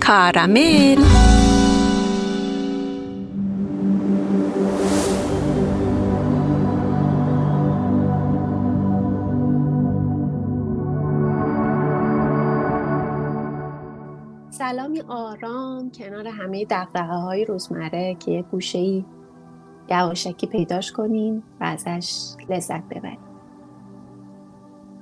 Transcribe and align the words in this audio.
کارامل. 0.00 0.98
سلامی 14.50 15.00
آرام 15.08 15.90
کنار 15.90 16.28
همه 16.28 16.64
دقدقه 16.64 17.02
های 17.02 17.44
روزمره 17.44 18.14
که 18.14 18.30
یه 18.30 18.42
گوشه 18.42 18.78
ای 18.78 19.04
یواشکی 19.90 20.46
پیداش 20.46 20.92
کنیم 20.92 21.42
و 21.60 21.64
ازش 21.64 22.34
لذت 22.48 22.82
ببریم. 22.90 23.18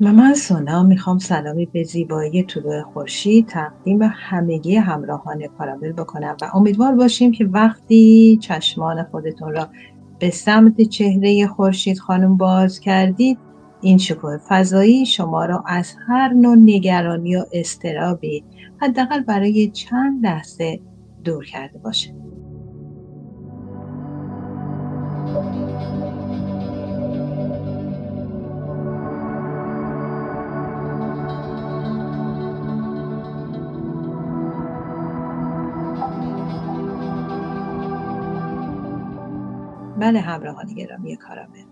و 0.01 0.13
من 0.13 0.35
سونا 0.35 0.83
می‌خوام 0.83 1.19
سلامی 1.19 1.67
به 1.67 1.83
زیبایی 1.83 2.43
طلوع 2.43 2.83
خورشید 2.83 3.47
تقدیم 3.47 4.03
همگی 4.03 4.77
همراهان 4.77 5.47
کارامل 5.59 5.93
بکنم 5.93 6.37
و 6.43 6.51
امیدوار 6.55 6.95
باشیم 6.95 7.33
که 7.33 7.45
وقتی 7.45 8.39
چشمان 8.43 9.03
خودتون 9.03 9.53
را 9.53 9.69
به 10.19 10.31
سمت 10.31 10.81
چهره 10.81 11.47
خورشید 11.47 11.99
خانم 11.99 12.37
باز 12.37 12.81
کردید 12.81 13.39
این 13.81 13.99
شکوه 13.99 14.39
فضایی 14.49 15.07
شما 15.07 15.45
را 15.45 15.65
از 15.67 15.95
هر 16.09 16.33
نوع 16.33 16.57
نگرانی 16.57 17.37
و 17.37 17.45
استرابی 17.53 18.45
حداقل 18.81 19.21
برای 19.21 19.71
چند 19.71 20.27
لحظه 20.27 20.81
دور 21.25 21.45
کرده 21.45 21.79
باشه. 21.79 22.15
بله 40.11 40.21
همراهان 40.21 40.75
گرامی 40.75 41.17
کارامل. 41.17 41.65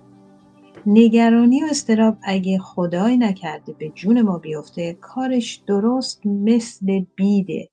نگرانی 0.87 1.63
و 1.63 1.67
استراب 1.71 2.17
اگه 2.23 2.59
خدای 2.59 3.17
نکرده 3.17 3.73
به 3.73 3.89
جون 3.89 4.23
ما 4.23 4.39
بیفته 4.39 4.93
کارش 4.95 5.57
درست 5.67 6.27
مثل 6.27 7.05
بیده 7.17 7.69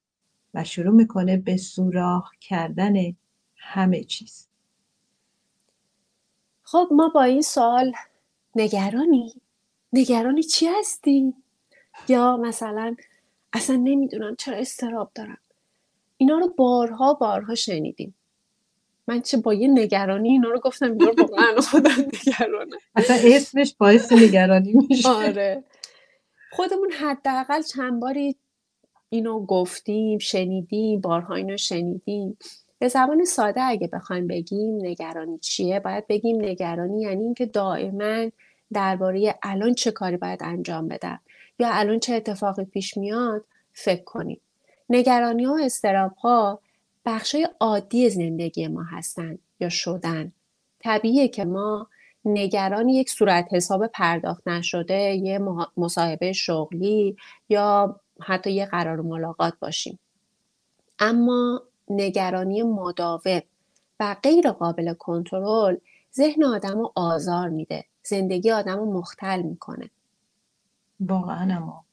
و 0.53 0.63
شروع 0.63 0.93
می‌کنه 0.93 1.37
به 1.37 1.57
سوراخ 1.57 2.31
کردن 2.41 2.93
همه 3.55 4.03
چیز. 4.03 4.47
خب 6.63 6.87
ما 6.91 7.11
با 7.15 7.23
این 7.23 7.41
سوال 7.41 7.93
نگرانی؟ 8.55 9.33
نگرانی 9.93 10.43
چی 10.43 10.67
هستی 10.79 11.33
یا 12.09 12.37
مثلا 12.37 12.95
اصلا 13.53 13.75
نمی‌دونم 13.75 14.35
چرا 14.35 14.57
استراب 14.57 15.11
دارم. 15.15 15.37
اینا 16.17 16.37
رو 16.37 16.53
بارها 16.57 17.13
بارها 17.13 17.55
شنیدیم. 17.55 18.15
من 19.07 19.21
چه 19.21 19.37
با 19.37 19.53
یه 19.53 19.67
نگرانی 19.67 20.29
اینا 20.29 20.49
رو 20.49 20.59
گفتم 20.59 20.91
اینا 20.91 21.09
رو 21.09 21.23
واقعا 21.23 21.61
خودم 21.71 21.91
نگرانه 22.27 22.75
اصلا 22.95 23.17
اسمش 23.23 23.75
باعث 23.79 24.13
نگرانی 24.13 24.73
میشه. 24.89 25.09
آره. 25.09 25.63
خودمون 26.51 26.91
حداقل 26.91 27.61
چند 27.61 27.99
باری 27.99 28.35
اینو 29.09 29.45
گفتیم 29.45 30.19
شنیدیم 30.19 31.01
بارها 31.01 31.35
اینو 31.35 31.57
شنیدیم. 31.57 32.37
به 32.79 32.87
زبان 32.87 33.25
ساده 33.25 33.61
اگه 33.61 33.87
بخوایم 33.87 34.27
بگیم 34.27 34.85
نگرانی 34.85 35.37
چیه؟ 35.37 35.79
باید 35.79 36.07
بگیم 36.07 36.41
نگرانی 36.41 37.01
یعنی 37.01 37.23
اینکه 37.23 37.45
دائما 37.45 38.29
درباره 38.73 39.35
الان 39.43 39.73
چه 39.73 39.91
کاری 39.91 40.17
باید 40.17 40.39
انجام 40.43 40.87
بدم 40.87 41.19
یا 41.59 41.69
الان 41.71 41.99
چه 41.99 42.15
اتفاقی 42.15 42.65
پیش 42.65 42.97
میاد 42.97 43.45
فکر 43.73 44.03
کنیم. 44.03 44.41
نگرانی 44.89 45.43
ها 45.43 45.53
و 45.53 45.59
استراب 45.63 46.15
ها 46.15 46.59
بخشای 47.05 47.49
عادی 47.59 48.09
زندگی 48.09 48.67
ما 48.67 48.83
هستن 48.83 49.37
یا 49.59 49.69
شدن. 49.69 50.31
طبیعیه 50.79 51.27
که 51.27 51.45
ما 51.45 51.87
نگران 52.25 52.89
یک 52.89 53.09
صورت 53.09 53.47
حساب 53.51 53.87
پرداخت 53.87 54.47
نشده 54.47 54.99
یه 55.15 55.39
مصاحبه 55.77 56.33
شغلی 56.33 57.17
یا 57.49 57.99
حتی 58.21 58.51
یه 58.51 58.65
قرار 58.65 59.01
ملاقات 59.01 59.53
باشیم. 59.59 59.99
اما 60.99 61.61
نگرانی 61.89 62.63
مداوم 62.63 63.41
و 63.99 64.15
غیر 64.23 64.51
قابل 64.51 64.93
کنترل 64.93 65.77
ذهن 66.15 66.43
آدم 66.43 66.79
رو 66.79 66.91
آزار 66.95 67.49
میده. 67.49 67.85
زندگی 68.03 68.51
آدم 68.51 68.77
رو 68.77 68.93
مختل 68.93 69.41
می‌کنه. 69.41 69.89
واقعا 70.99 71.83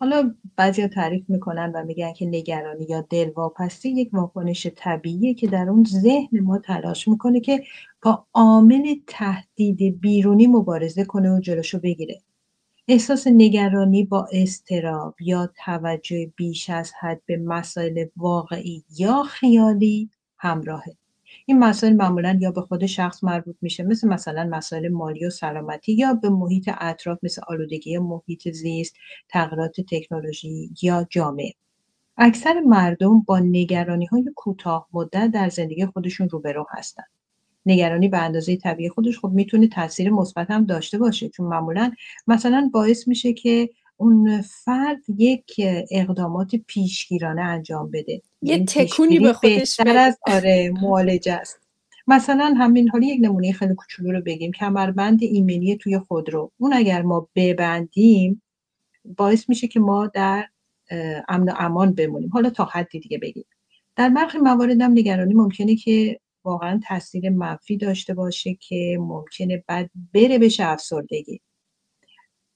حالا 0.00 0.34
بعضی 0.56 0.88
تعریف 0.88 1.24
می‌کنن 1.28 1.72
و 1.74 1.84
میگن 1.84 2.12
که 2.12 2.26
نگرانی 2.26 2.86
یا 2.88 3.00
دلواپسی 3.00 3.90
یک 3.90 4.14
واکنش 4.14 4.66
طبیعیه 4.76 5.34
که 5.34 5.46
در 5.46 5.68
اون 5.70 5.84
ذهن 5.84 6.40
ما 6.40 6.58
تلاش 6.58 7.08
می‌کنه 7.08 7.40
که 7.40 7.62
با 8.02 8.26
عامل 8.34 8.94
تهدید 9.06 10.00
بیرونی 10.00 10.46
مبارزه 10.46 11.04
کنه 11.04 11.36
و 11.36 11.40
جلوشو 11.40 11.78
بگیره. 11.78 12.20
احساس 12.88 13.26
نگرانی 13.26 14.04
با 14.04 14.28
استراب 14.32 15.14
یا 15.20 15.50
توجه 15.64 16.32
بیش 16.36 16.70
از 16.70 16.92
حد 17.00 17.22
به 17.26 17.36
مسائل 17.36 18.06
واقعی 18.16 18.84
یا 18.96 19.22
خیالی 19.22 20.10
همراهه. 20.38 20.99
این 21.46 21.58
مسائل 21.58 21.92
معمولا 21.92 22.38
یا 22.40 22.50
به 22.50 22.60
خود 22.60 22.86
شخص 22.86 23.24
مربوط 23.24 23.56
میشه 23.62 23.82
مثل 23.82 24.08
مثلا 24.08 24.48
مسائل 24.52 24.88
مالی 24.88 25.26
و 25.26 25.30
سلامتی 25.30 25.92
یا 25.92 26.14
به 26.14 26.28
محیط 26.28 26.70
اطراف 26.78 27.18
مثل 27.22 27.42
آلودگی 27.48 27.98
محیط 27.98 28.48
زیست 28.48 28.94
تغییرات 29.28 29.80
تکنولوژی 29.80 30.70
یا 30.82 31.06
جامعه. 31.10 31.52
اکثر 32.16 32.60
مردم 32.60 33.20
با 33.20 33.38
نگرانی 33.38 34.06
های 34.06 34.24
کوتاه 34.36 34.88
مدت 34.92 35.30
در 35.30 35.48
زندگی 35.48 35.86
خودشون 35.86 36.28
روبرو 36.28 36.66
هستن 36.70 37.04
نگرانی 37.66 38.08
به 38.08 38.18
اندازه 38.18 38.56
طبیعی 38.56 38.88
خودش 38.88 39.18
خب 39.18 39.28
می‌تونه 39.28 39.68
تاثیر 39.68 40.10
مثبت 40.10 40.50
هم 40.50 40.64
داشته 40.64 40.98
باشه 40.98 41.28
چون 41.28 41.46
معمولا 41.46 41.92
مثلا 42.26 42.70
باعث 42.72 43.08
میشه 43.08 43.32
که 43.32 43.70
اون 44.00 44.40
فرد 44.40 44.98
یک 45.18 45.60
اقدامات 45.90 46.56
پیشگیرانه 46.56 47.42
انجام 47.42 47.90
بده. 47.90 48.12
یه 48.12 48.22
یعنی 48.42 48.64
تکونی 48.64 49.18
به 49.18 49.32
خودش 49.32 49.80
بهتر 49.80 49.96
از 49.96 50.18
آره 50.26 50.72
معالجه 50.82 51.32
است. 51.32 51.60
مثلا 52.06 52.54
همین 52.58 52.88
حالی 52.88 53.06
یک 53.06 53.20
نمونه 53.22 53.52
خیلی 53.52 53.74
کوچولو 53.74 54.12
رو 54.12 54.20
بگیم. 54.20 54.52
کمربند 54.52 55.22
ایمنی 55.22 55.76
توی 55.76 55.98
خودرو 55.98 56.50
اون 56.58 56.72
اگر 56.72 57.02
ما 57.02 57.28
ببندیم 57.34 58.42
باعث 59.16 59.48
میشه 59.48 59.68
که 59.68 59.80
ما 59.80 60.06
در 60.06 60.48
امن 61.28 61.48
و 61.48 61.54
امان 61.58 61.94
بمونیم. 61.94 62.28
حالا 62.28 62.50
تا 62.50 62.64
حدی 62.64 63.00
دیگه 63.00 63.18
بگیم. 63.18 63.44
در 63.96 64.08
برخی 64.08 64.38
موارد 64.38 64.80
هم 64.80 64.90
نگرانی 64.90 65.34
ممکنه 65.34 65.76
که 65.76 66.20
واقعا 66.44 66.80
تاثیر 66.88 67.30
منفی 67.30 67.76
داشته 67.76 68.14
باشه 68.14 68.54
که 68.54 68.98
ممکنه 69.00 69.64
بعد 69.66 69.90
بره 70.14 70.38
بشه 70.38 70.66
افسردگی. 70.66 71.40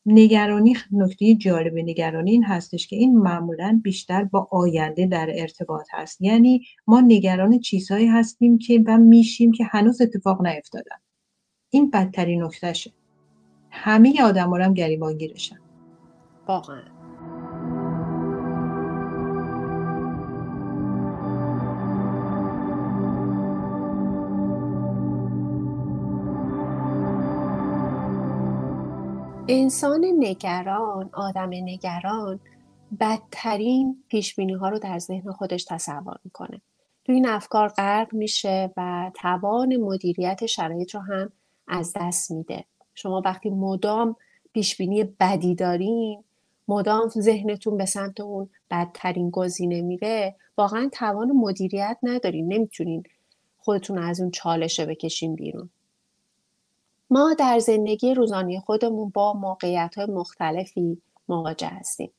نگرانی 0.07 0.77
نکته 0.93 1.35
جالب 1.35 1.75
نگرانی 1.75 2.31
این 2.31 2.45
هستش 2.45 2.87
که 2.87 2.97
این 2.97 3.19
معمولا 3.19 3.81
بیشتر 3.85 4.25
با 4.25 4.49
آینده 4.51 5.07
در 5.07 5.31
ارتباط 5.35 5.87
هست. 5.93 6.23
یعنی 6.23 6.67
ما 6.87 7.01
نگران 7.01 7.59
چیزهایی 7.59 8.07
هستیم 8.07 8.59
که 8.59 8.83
و 8.87 8.99
میشیم 8.99 9.53
که 9.53 9.65
هنوز 9.65 10.01
اتفاق 10.01 10.47
نیفتادن. 10.47 10.97
این 11.71 11.91
بدترین 11.91 12.43
نکتهشه. 12.43 12.93
همه 13.71 14.23
آدم 14.23 14.55
هم 14.55 14.75
گریبان 14.75 15.19
گیرشن 15.19 15.59
واقعا. 16.49 16.94
انسان 29.49 30.05
نگران 30.19 31.11
آدم 31.13 31.51
نگران 31.53 32.41
بدترین 33.01 34.05
پیشبینی 34.09 34.53
ها 34.53 34.69
رو 34.69 34.79
در 34.79 34.99
ذهن 34.99 35.33
خودش 35.33 35.65
تصور 35.65 36.17
می‌کنه. 36.25 36.61
تو 37.05 37.13
این 37.13 37.29
افکار 37.29 37.69
غرق 37.69 38.15
میشه 38.15 38.73
و 38.77 39.11
توان 39.15 39.77
مدیریت 39.77 40.47
شرایط 40.47 40.95
رو 40.95 41.01
هم 41.01 41.33
از 41.69 41.93
دست 41.97 42.31
میده. 42.31 42.65
شما 42.95 43.23
وقتی 43.25 43.51
مدام 43.51 44.17
پیشبینی 44.53 45.05
بدی 45.05 45.55
دارین 45.55 46.25
مدام 46.69 47.09
ذهنتون 47.09 47.77
به 47.77 47.87
سمت 47.87 48.21
اون 48.21 48.49
بدترین 48.71 49.31
گزینه 49.31 49.83
میره 49.83 50.37
واقعا 50.59 50.89
توان 50.93 51.33
مدیریت 51.33 51.99
ندارین. 52.03 52.53
نمی‌تونین 52.53 53.03
خودتون 53.59 53.99
از 53.99 54.21
اون 54.21 54.31
چالشه 54.31 54.87
بکشین 54.87 55.35
بیرون. 55.35 55.71
ما 57.11 57.35
در 57.39 57.59
زندگی 57.59 58.15
روزانه 58.15 58.61
خودمون 58.61 59.11
با 59.11 59.33
موقعیت 59.33 59.95
های 59.97 60.07
مختلفی 60.07 61.03
مواجه 61.29 61.69
هستیم. 61.69 62.11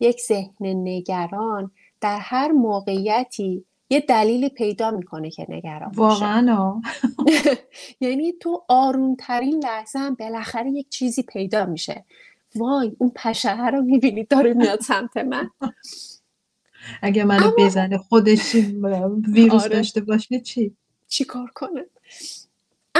یک 0.00 0.20
ذهن 0.20 0.54
نگران 0.60 1.70
در 2.00 2.18
هر 2.18 2.52
موقعیتی 2.52 3.64
یه 3.90 4.00
دلیلی 4.00 4.48
پیدا 4.48 4.90
می‌کنه 4.90 5.30
که 5.30 5.46
نگران 5.48 5.92
واقعا 5.94 6.80
یعنی 8.00 8.32
تو 8.32 8.64
آرومترین 8.68 9.64
لحظه 9.64 9.98
هم 9.98 10.14
بالاخره 10.14 10.70
یک 10.70 10.88
چیزی 10.88 11.22
پیدا 11.22 11.66
میشه. 11.66 12.04
وای 12.54 12.92
اون 12.98 13.12
پشه 13.14 13.66
رو 13.66 13.82
می‌بینی 13.82 14.24
داره 14.24 14.54
میاد 14.54 14.80
سمت 14.80 15.16
من. 15.16 15.50
اگه 17.02 17.24
منو 17.24 17.50
بزنه 17.58 17.98
خودش 17.98 18.54
ویروس 19.34 19.62
آره. 19.62 19.76
داشته 19.76 20.00
باشه 20.00 20.40
چی؟ 20.40 20.76
چی 21.08 21.24
کار 21.24 21.50
کنه 21.54 21.86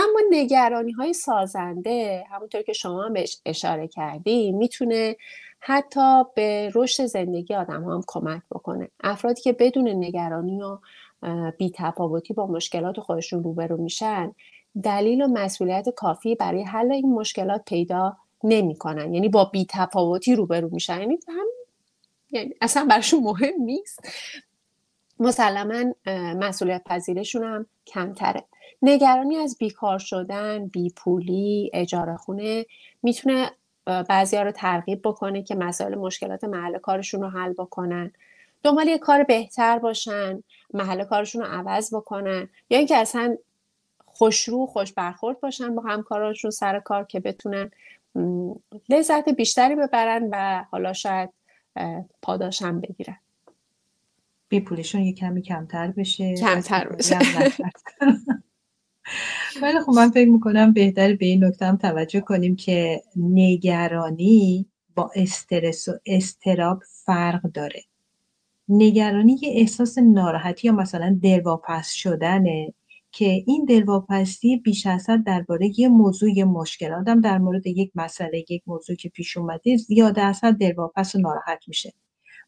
اما 0.00 0.20
نگرانی 0.30 0.92
های 0.92 1.12
سازنده 1.12 2.24
همونطور 2.30 2.62
که 2.62 2.72
شما 2.72 3.08
بهش 3.08 3.38
اشاره 3.46 3.88
کردی 3.88 4.52
می‌تونه 4.52 5.16
حتی 5.60 6.24
به 6.34 6.70
رشد 6.74 7.04
زندگی 7.04 7.54
آدم 7.54 7.84
هم 7.84 8.02
کمک 8.06 8.42
بکنه. 8.50 8.88
افرادی 9.00 9.42
که 9.42 9.52
بدون 9.52 9.88
نگرانی 9.88 10.62
و 10.62 10.78
بی 11.58 11.72
تفاوتی 11.74 12.34
با 12.34 12.46
مشکلات 12.46 13.00
خودشون 13.00 13.44
روبرو 13.44 13.76
میشن 13.76 14.32
دلیل 14.82 15.22
و 15.22 15.28
مسئولیت 15.28 15.88
کافی 15.88 16.34
برای 16.34 16.62
حل 16.62 16.92
این 16.92 17.12
مشکلات 17.14 17.62
پیدا 17.64 18.16
نمی‌کنن. 18.44 19.14
یعنی 19.14 19.28
با 19.28 19.44
بی 19.44 19.66
تفاوتی 19.70 20.34
روبرو 20.34 20.68
میشن. 20.72 21.00
یعنی 21.00 21.18
هم 21.28 21.46
یعنی 22.30 22.54
اصلا 22.60 22.84
براشون 22.90 23.22
مهم 23.22 23.62
نیست. 23.62 24.08
مسلما 25.18 25.92
مسئولیت 26.36 26.82
پذیرشون 26.86 27.44
هم 27.44 27.66
کمتره. 27.86 28.44
نگرانی 28.82 29.36
از 29.36 29.56
بیکار 29.58 29.98
شدن 29.98 30.66
بیپولی 30.66 31.70
اجاره 31.74 32.16
خونه 32.16 32.66
می‌تونه 33.02 33.50
بعضی 33.84 34.36
ها 34.36 34.42
رو 34.42 34.52
ترغیب 34.52 35.00
بکنه 35.04 35.42
که 35.42 35.54
مسائل 35.54 35.94
مشکلات 35.94 36.44
محل 36.44 36.78
کارشون 36.78 37.22
رو 37.22 37.28
حل 37.28 37.52
بکنن. 37.52 38.12
دنبال 38.62 38.88
یه 38.88 38.98
کار 38.98 39.22
بهتر 39.22 39.78
باشن 39.78 40.42
محل 40.74 41.04
کارشون 41.04 41.42
رو 41.42 41.48
عوض 41.48 41.94
بکنن 41.94 42.48
یا 42.70 42.78
اینکه 42.78 42.96
اصلا 42.96 43.36
خوشرو 44.04 44.66
خوش 44.66 44.92
برخورد 44.92 45.40
باشن 45.40 45.74
با 45.74 45.82
همکارانشون 45.82 46.50
سر 46.50 46.80
کار 46.80 47.04
که 47.04 47.20
بتونن 47.20 47.70
لذت 48.88 49.28
بیشتری 49.28 49.74
ببرن 49.74 50.28
و 50.32 50.64
حالا 50.70 50.92
شاید 50.92 51.30
پاداشم 52.22 52.80
بگیرن. 52.80 53.16
بی 54.48 54.60
پولیشون 54.60 55.00
یه 55.00 55.12
کمی 55.12 55.42
کمتر 55.42 55.86
بشه 55.86 56.34
کمتر 56.34 56.88
بشه. 56.88 57.18
ولی 59.62 59.80
خب 59.80 59.92
من 59.92 60.10
فکر 60.10 60.28
می‌کنم 60.28 60.72
بهتر 60.72 61.14
به 61.16 61.26
این 61.26 61.44
نکته 61.44 61.66
هم 61.66 61.76
توجه 61.76 62.20
کنیم 62.20 62.56
که 62.56 63.02
نگرانی 63.16 64.66
با 64.94 65.10
استرس 65.14 65.88
و 65.88 65.92
استراب 66.06 66.82
فرق 67.04 67.42
داره. 67.42 67.82
نگرانی 68.68 69.38
یه 69.42 69.52
احساس 69.52 69.98
ناراحتی 69.98 70.68
یا 70.68 70.74
مثلا 70.74 71.18
دلواپس 71.22 71.92
شدنه 71.92 72.74
که 73.12 73.44
این 73.46 73.64
دلواپسی 73.64 74.56
بیش 74.56 74.86
از 74.86 75.10
حد 75.10 75.24
درباره 75.24 75.80
یه 75.80 75.88
موضوع 75.88 76.30
یه 76.30 76.44
مشکل. 76.44 76.92
آدم 76.92 77.20
در 77.20 77.38
مورد 77.38 77.66
یک 77.66 77.92
مسئله 77.94 78.44
یک 78.48 78.62
موضوع 78.66 78.96
که 78.96 79.08
پیش 79.08 79.36
اومده 79.36 79.76
زیاد 79.76 80.18
از 80.18 80.44
حد 80.44 80.54
دلواپس 80.54 81.14
و 81.14 81.18
ناراحت 81.18 81.64
میشه. 81.68 81.92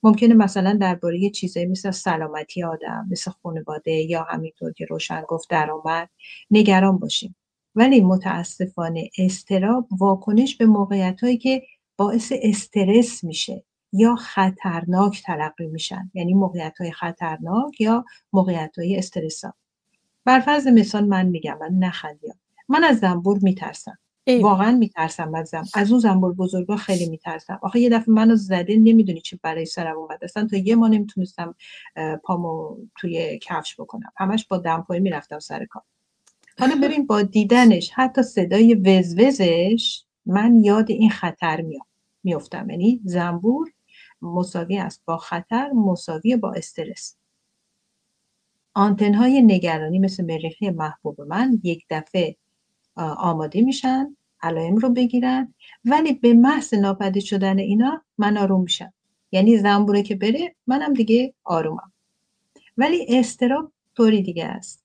ممکنه 0.02 0.34
مثلا 0.34 0.78
درباره 0.80 1.30
چیزایی 1.30 1.66
مثل 1.66 1.90
سلامتی 1.90 2.64
آدم 2.64 3.08
مثل 3.10 3.30
خانواده 3.30 3.92
یا 3.92 4.22
همینطور 4.22 4.72
که 4.72 4.84
روشن 4.84 5.22
گفت 5.28 5.50
درآمد 5.50 6.10
نگران 6.50 6.98
باشیم. 6.98 7.36
ولی 7.74 8.00
متاسفانه 8.00 9.10
استراب 9.18 9.88
واکنش 9.98 10.56
به 10.56 10.66
موقعیت 10.66 11.20
هایی 11.24 11.38
که 11.38 11.62
باعث 11.96 12.32
استرس 12.42 13.24
میشه 13.24 13.64
یا 13.92 14.16
خطرناک 14.16 15.22
تلقی 15.26 15.66
میشن. 15.66 16.10
یعنی 16.14 16.34
موقعیت 16.34 16.78
های 16.80 16.92
خطرناک 16.92 17.80
یا 17.80 18.04
موقعیت 18.32 18.78
های 18.78 18.96
استرسا 18.98 19.54
بر 20.24 20.40
فرض 20.40 20.66
مثال 20.66 21.04
من 21.04 21.26
میگم 21.26 21.58
من 21.58 21.78
نخندیم 21.78 22.34
من 22.68 22.84
از 22.84 22.98
زنبور 22.98 23.38
میترسم. 23.42 23.98
واقعا 24.26 24.70
میترسم 24.72 25.34
از 25.34 25.48
زم 25.48 25.64
از 25.74 25.90
اون 25.90 26.00
زنبور 26.00 26.32
بزرگا 26.34 26.76
خیلی 26.76 27.08
میترسم. 27.08 27.58
آخه 27.62 27.80
یه 27.80 27.90
دفعه 27.90 28.14
منو 28.14 28.36
زده 28.36 28.76
نمی‌دونی 28.76 29.20
چه 29.20 29.38
برای 29.42 29.66
سرم 29.66 29.96
اومد 29.96 30.24
اصلا 30.24 30.46
تا 30.46 30.56
یه 30.56 30.74
ما 30.76 30.88
نمی‌تونستم 30.88 31.54
پامو 32.24 32.76
توی 32.96 33.38
کفش 33.42 33.80
بکنم. 33.80 34.12
همش 34.16 34.46
با 34.46 34.58
دمپایی 34.58 35.00
می‌رفتم 35.00 35.38
سر 35.38 35.64
کار. 35.64 35.82
حالا 36.58 36.74
ببین 36.84 37.06
با 37.06 37.22
دیدنش 37.22 37.90
حتی 37.94 38.22
صدای 38.22 38.74
وزوزش 38.74 40.04
من 40.26 40.64
یاد 40.64 40.90
این 40.90 41.10
خطر 41.10 41.60
میام. 41.60 41.86
میفتم 42.24 42.70
یعنی 42.70 43.00
زنبور 43.04 43.72
مساوی 44.22 44.78
است 44.78 45.02
با 45.04 45.16
خطر 45.16 45.70
مساوی 45.72 46.36
با 46.36 46.52
استرس. 46.52 47.16
آنتن 48.74 49.14
نگرانی 49.24 49.98
مثل 49.98 50.24
مریخی 50.24 50.70
محبوب 50.70 51.20
من 51.20 51.60
یک 51.62 51.86
دفعه 51.90 52.36
آماده 52.96 53.62
میشن 53.62 54.16
علائم 54.42 54.76
رو 54.76 54.90
بگیرن 54.90 55.54
ولی 55.84 56.12
به 56.12 56.34
محض 56.34 56.74
ناپدید 56.74 57.22
شدن 57.22 57.58
اینا 57.58 58.02
من 58.18 58.36
آروم 58.36 58.62
میشم. 58.62 58.92
یعنی 59.32 59.58
زنبوره 59.58 60.02
که 60.02 60.14
بره 60.14 60.54
منم 60.66 60.94
دیگه 60.94 61.34
آرومم. 61.44 61.92
ولی 62.76 63.06
استراب 63.08 63.72
طوری 63.96 64.22
دیگه 64.22 64.44
است. 64.44 64.84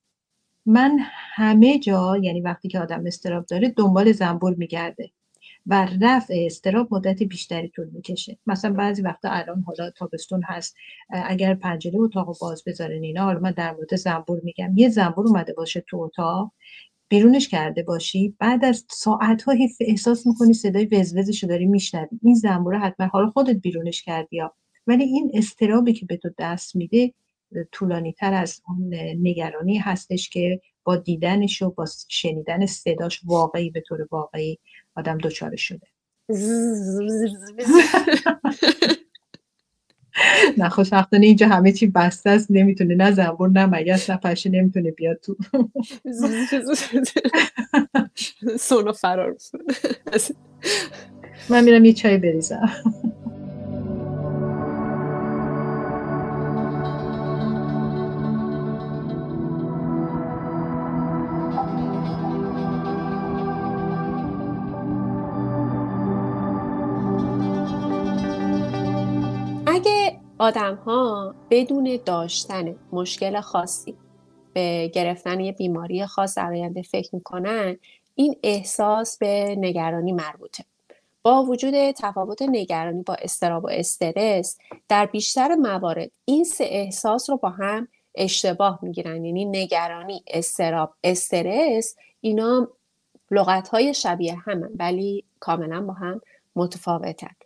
من 0.66 0.98
همه 1.34 1.78
جا 1.78 2.16
یعنی 2.16 2.40
وقتی 2.40 2.68
که 2.68 2.80
آدم 2.80 3.06
استراب 3.06 3.46
داره 3.46 3.68
دنبال 3.68 4.12
زنبور 4.12 4.54
میگرده 4.54 5.10
و 5.66 5.88
رفع 6.00 6.34
استراب 6.46 6.94
مدت 6.94 7.22
بیشتری 7.22 7.68
طول 7.68 7.88
می‌کشه. 7.92 8.38
مثلا 8.46 8.72
بعضی 8.72 9.02
وقتا 9.02 9.30
الان 9.30 9.62
حالا 9.62 9.90
تابستون 9.90 10.42
هست. 10.42 10.76
اگر 11.08 11.54
پنجره 11.54 12.00
اتاق 12.00 12.38
باز 12.40 12.62
بذارن 12.66 13.02
اینا 13.02 13.24
حالا 13.24 13.40
من 13.40 13.50
در 13.50 13.72
مورد 13.72 13.96
زنبور 13.96 14.40
میگم. 14.44 14.72
یه 14.76 14.88
زنبور 14.88 15.26
اومده 15.26 15.52
باشه 15.52 15.80
تو 15.80 15.96
اتاق 15.96 16.52
بیرونش 17.08 17.48
کرده 17.48 17.82
باشی 17.82 18.36
بعد 18.38 18.64
از 18.64 18.84
ساعت 18.90 19.42
ها 19.42 19.54
احساس 19.80 20.26
می‌کنی 20.26 20.52
صدای 20.52 20.86
وزوزش 20.86 21.42
رو 21.42 21.48
داری 21.48 21.66
میشنوی. 21.66 22.18
این 22.22 22.34
زنبوره 22.34 22.78
حتما 22.78 23.06
حالا 23.06 23.30
خودت 23.30 23.56
بیرونش 23.56 24.02
کردی 24.02 24.36
یا. 24.36 24.54
ولی 24.86 25.04
این 25.04 25.30
استرابی 25.34 25.92
که 25.92 26.06
به 26.06 26.16
تو 26.16 26.30
دست 26.38 26.76
میده 26.76 27.12
طولانی 27.72 28.12
تر 28.12 28.34
از 28.34 28.62
اون 28.68 28.94
نگرانی 28.94 29.78
هستش 29.78 30.28
که 30.28 30.60
با 30.84 30.96
دیدنش 30.96 31.62
و 31.62 31.70
با 31.70 31.84
شنیدن 32.08 32.66
صداش 32.66 33.20
واقعی 33.24 33.70
به 33.70 33.80
طور 33.80 34.08
واقعی 34.10 34.58
آدم 34.96 35.18
دچار 35.18 35.56
شده. 35.56 35.86
نه 40.58 40.68
خوشبختانه 40.68 41.26
اینجا 41.26 41.48
همه 41.48 41.72
چی 41.72 41.86
بسته 41.86 42.30
است. 42.30 42.46
نمی‌تونه 42.50 42.94
نه 42.94 43.10
زنبور 43.10 43.48
نه 43.50 43.66
مگس 43.66 44.10
نه 44.10 44.16
پشه 44.16 44.50
نمی‌تونه 44.50 44.90
بیاد 44.90 45.20
تو. 45.20 45.36
سونا 48.58 48.92
فرار 48.92 49.36
من 51.48 51.64
میرم 51.64 51.84
یه 51.84 51.92
چای 51.92 52.18
بریزم. 52.18 52.70
آدم 70.48 70.74
ها 70.74 71.34
بدون 71.50 71.98
داشتن 72.04 72.76
مشکل 72.92 73.40
خاصی 73.40 73.94
به 74.52 74.90
گرفتن 74.94 75.40
یه 75.40 75.52
بیماری 75.52 76.06
خاص 76.06 76.38
در 76.38 76.52
آینده 76.52 76.82
فکر 76.82 77.14
می‌کنن 77.14 77.76
این 78.14 78.36
احساس 78.42 79.18
به 79.18 79.54
نگرانی 79.58 80.12
مربوطه. 80.12 80.64
با 81.22 81.42
وجود 81.42 81.90
تفاوت 81.90 82.42
نگرانی 82.42 83.02
با 83.02 83.14
استراب 83.14 83.64
و 83.64 83.68
استرس 83.70 84.58
در 84.88 85.06
بیشتر 85.06 85.54
موارد 85.54 86.10
این 86.24 86.44
سه 86.44 86.64
احساس 86.68 87.30
رو 87.30 87.36
با 87.36 87.48
هم 87.48 87.88
اشتباه 88.14 88.78
می‌گیرن. 88.82 89.24
یعنی 89.24 89.44
نگرانی 89.44 90.22
استراب 90.26 90.94
استرس 91.04 91.96
اینا 92.20 92.68
لغت 93.30 93.68
های 93.68 93.94
شبیه 93.94 94.34
همن 94.34 94.70
ولی 94.78 95.24
کاملا 95.40 95.80
با 95.80 95.92
هم 95.92 96.20
متفاوتن. 96.56 97.36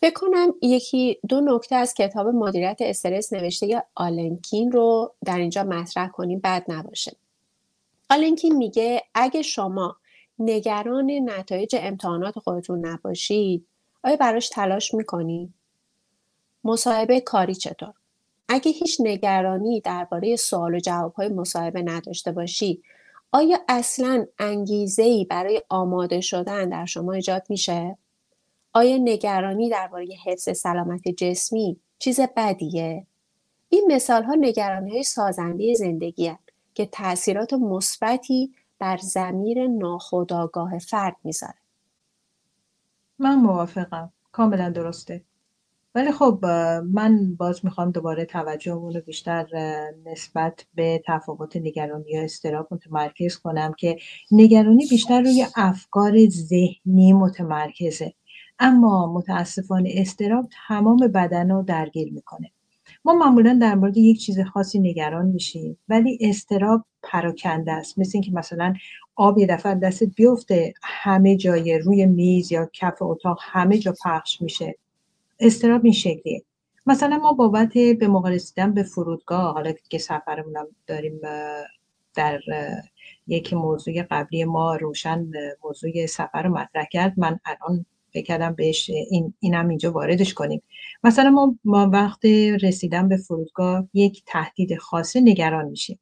فکر 0.00 0.14
کنم 0.14 0.54
یکی 0.62 1.18
دو 1.28 1.40
نکته 1.40 1.76
از 1.76 1.94
کتاب 1.94 2.26
مدیریت 2.26 2.76
استرس 2.80 3.32
نوشته 3.32 3.82
آلنکین 3.94 4.72
رو 4.72 5.14
در 5.24 5.38
اینجا 5.38 5.64
مطرح 5.64 6.08
کنیم 6.08 6.40
بد 6.44 6.64
نباشه. 6.68 7.16
آلنکین 8.10 8.56
میگه 8.56 9.02
اگه 9.14 9.42
شما 9.42 9.96
نگران 10.38 11.10
نتایج 11.10 11.76
امتحانات 11.78 12.38
خودتون 12.38 12.86
نباشید 12.86 13.66
آیا 14.02 14.16
براش 14.16 14.48
تلاش 14.48 14.94
می‌کنید 14.94 15.54
مصاحبه 16.64 17.20
کاری 17.20 17.54
چطور؟ 17.54 17.94
اگه 18.48 18.70
هیچ 18.70 18.96
نگرانی 19.00 19.80
درباره 19.80 20.36
سوال 20.36 20.74
و 20.74 20.78
جواب 20.78 21.14
های 21.14 21.28
مصاحبه 21.28 21.82
نداشته 21.82 22.32
باشی 22.32 22.82
آیا 23.32 23.58
اصلا 23.68 24.26
انگیزه 24.38 25.02
ای 25.02 25.24
برای 25.24 25.62
آماده 25.68 26.20
شدن 26.20 26.68
در 26.68 26.86
شما 26.86 27.12
ایجاد 27.12 27.42
میشه؟ 27.48 27.98
آیا 28.78 28.96
نگرانی 28.96 29.70
درباره 29.70 30.06
حفظ 30.24 30.58
سلامت 30.58 31.08
جسمی 31.08 31.80
چیز 31.98 32.20
بدیه؟ 32.36 33.06
این 33.68 33.84
مثال 33.90 34.22
ها 34.24 34.34
نگرانی 34.34 34.90
های 34.90 35.02
سازنده 35.02 35.74
زندگی 35.74 36.32
که 36.74 36.86
تاثیرات 36.86 37.52
مثبتی 37.52 38.52
بر 38.78 38.96
زمیر 38.96 39.66
ناخودآگاه 39.66 40.78
فرد 40.78 41.16
می‌ذاره. 41.24 41.54
من 43.18 43.34
موافقم. 43.34 44.12
کاملا 44.32 44.70
درسته. 44.70 45.22
ولی 45.94 46.12
خب 46.12 46.46
من 46.92 47.34
باز 47.34 47.64
می‌خوام 47.64 47.90
دوباره 47.90 48.24
توجهمون 48.24 48.94
رو 48.94 49.00
بیشتر 49.00 49.46
نسبت 50.06 50.66
به 50.74 51.02
تفاوت 51.06 51.56
نگرانی 51.56 52.10
یا 52.10 52.22
استراب 52.22 52.68
متمرکز 52.70 53.36
کنم 53.36 53.72
که 53.78 53.98
نگرانی 54.30 54.86
بیشتر 54.90 55.20
روی 55.20 55.46
افکار 55.56 56.28
ذهنی 56.28 57.12
متمرکزه. 57.12 58.14
اما 58.58 59.12
متاسفانه 59.12 59.90
استراب 59.96 60.48
تمام 60.68 60.96
بدن 60.96 61.50
رو 61.50 61.62
درگیر 61.62 62.12
می‌کنه. 62.12 62.50
ما 63.04 63.14
معمولا 63.14 63.58
در 63.62 63.74
مورد 63.74 63.96
یک 63.96 64.20
چیز 64.20 64.40
خاصی 64.40 64.78
نگران 64.78 65.26
میشیم 65.26 65.78
ولی 65.88 66.18
استراب 66.20 66.84
پراکنده 67.02 67.72
است. 67.72 67.98
مثل 67.98 68.10
اینکه 68.14 68.32
مثلا 68.32 68.74
آب 69.16 69.38
یه 69.38 69.46
دفعه 69.46 69.74
دستت 69.74 70.14
بیفته 70.14 70.74
همه 70.82 71.36
جای 71.36 71.78
روی 71.78 72.06
میز 72.06 72.52
یا 72.52 72.70
کف 72.72 73.02
اتاق 73.02 73.38
همه 73.42 73.78
جا 73.78 73.94
پخش 74.04 74.42
میشه. 74.42 74.76
استراب 75.40 75.84
این 75.84 75.92
شکلیه. 75.92 76.42
مثلا 76.86 77.18
ما 77.18 77.32
بابت 77.32 77.72
به 77.72 78.08
موقع 78.08 78.30
رسیدن 78.30 78.74
به 78.74 78.82
فرودگاه 78.82 79.54
حالا 79.54 79.72
که 79.88 79.98
سفرمون 79.98 80.54
داریم 80.86 81.20
در 82.14 82.40
یکی 83.26 83.56
موضوع 83.56 84.02
قبلی 84.10 84.44
ما 84.44 84.76
روشن 84.76 85.30
موضوع 85.64 86.06
سفر 86.06 86.42
رو 86.42 86.50
مطرح 86.50 86.84
کرد. 86.84 87.14
من 87.16 87.40
الان 87.44 87.86
فکر 88.12 88.26
کردم 88.26 88.52
بهش 88.52 88.90
این 88.90 89.34
اینم 89.40 89.68
اینجا 89.68 89.92
واردش 89.92 90.34
کنیم. 90.34 90.62
مثلا 91.04 91.30
ما, 91.30 91.58
ما 91.64 91.90
وقت 91.92 92.24
رسیدن 92.62 93.08
به 93.08 93.16
فرودگاه 93.16 93.88
یک 93.94 94.22
تهدید 94.26 94.76
خاصه 94.76 95.20
نگران 95.20 95.68
میشیم. 95.68 95.98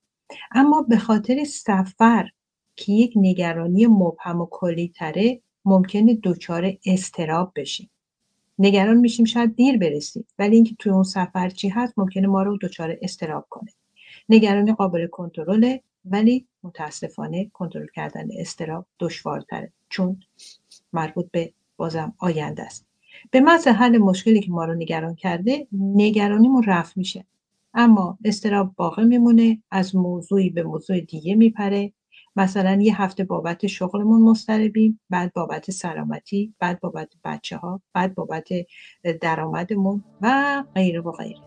اما 0.52 0.82
به 0.82 0.96
خاطر 0.96 1.44
سفر 1.44 2.28
که 2.76 2.92
یک 2.92 3.12
نگرانی 3.16 3.86
مبهم 3.86 4.40
و 4.40 4.46
کلی 4.50 4.88
تره 4.88 5.40
ممکنه 5.64 6.18
دچار 6.22 6.72
استراب 6.86 7.52
بشیم. 7.56 7.90
نگران 8.58 8.96
میشیم 8.96 9.24
شاید 9.24 9.56
دیر 9.56 9.78
برسیم 9.78 10.26
ولی 10.38 10.56
اینکه 10.56 10.74
توی 10.78 10.92
اون 10.92 11.02
سفر 11.02 11.48
چی 11.48 11.68
هست 11.68 11.94
ممکنه 11.96 12.26
ما 12.26 12.42
رو 12.42 12.58
دچار 12.62 12.98
استراب 13.02 13.46
کنه. 13.50 13.70
نگرانی 14.28 14.72
قابل 14.72 15.06
کنترله 15.06 15.82
ولی 16.04 16.46
متاسفانه 16.62 17.50
کنترل 17.52 17.86
کردن 17.94 18.28
استراب 18.38 18.86
دشوارتره. 19.00 19.72
چون 19.88 20.20
مربوط 20.92 21.30
به 21.30 21.52
بازم 21.76 22.14
آینده 22.18 22.62
است. 22.62 22.86
به 23.30 23.40
محض 23.40 23.68
حل 23.68 23.98
مشکلی 23.98 24.40
که 24.40 24.50
ما 24.50 24.64
رو 24.64 24.74
نگران 24.74 25.14
کرده 25.14 25.66
نگرانیمون 25.72 26.62
رفت 26.62 26.96
میشه. 26.96 27.24
اما 27.74 28.18
استراب 28.24 28.72
باقی 28.76 29.04
میمونه 29.04 29.62
از 29.70 29.96
موضوعی 29.96 30.50
به 30.50 30.62
موضوع 30.62 31.00
دیگه 31.00 31.34
میپره. 31.34 31.92
مثلا 32.36 32.78
یه 32.82 33.02
هفته 33.02 33.24
بابت 33.24 33.66
شغلمون 33.66 34.22
مستربیم 34.22 35.00
بعد 35.10 35.32
بابت 35.32 35.70
سلامتی 35.70 36.54
بعد 36.58 36.80
بابت 36.80 37.08
بچه 37.24 37.56
ها 37.56 37.80
بعد 37.92 38.14
بابت 38.14 38.48
درآمدمون 39.20 40.04
و 40.20 40.64
غیره 40.74 41.00
و 41.00 41.12
غیره. 41.12 41.40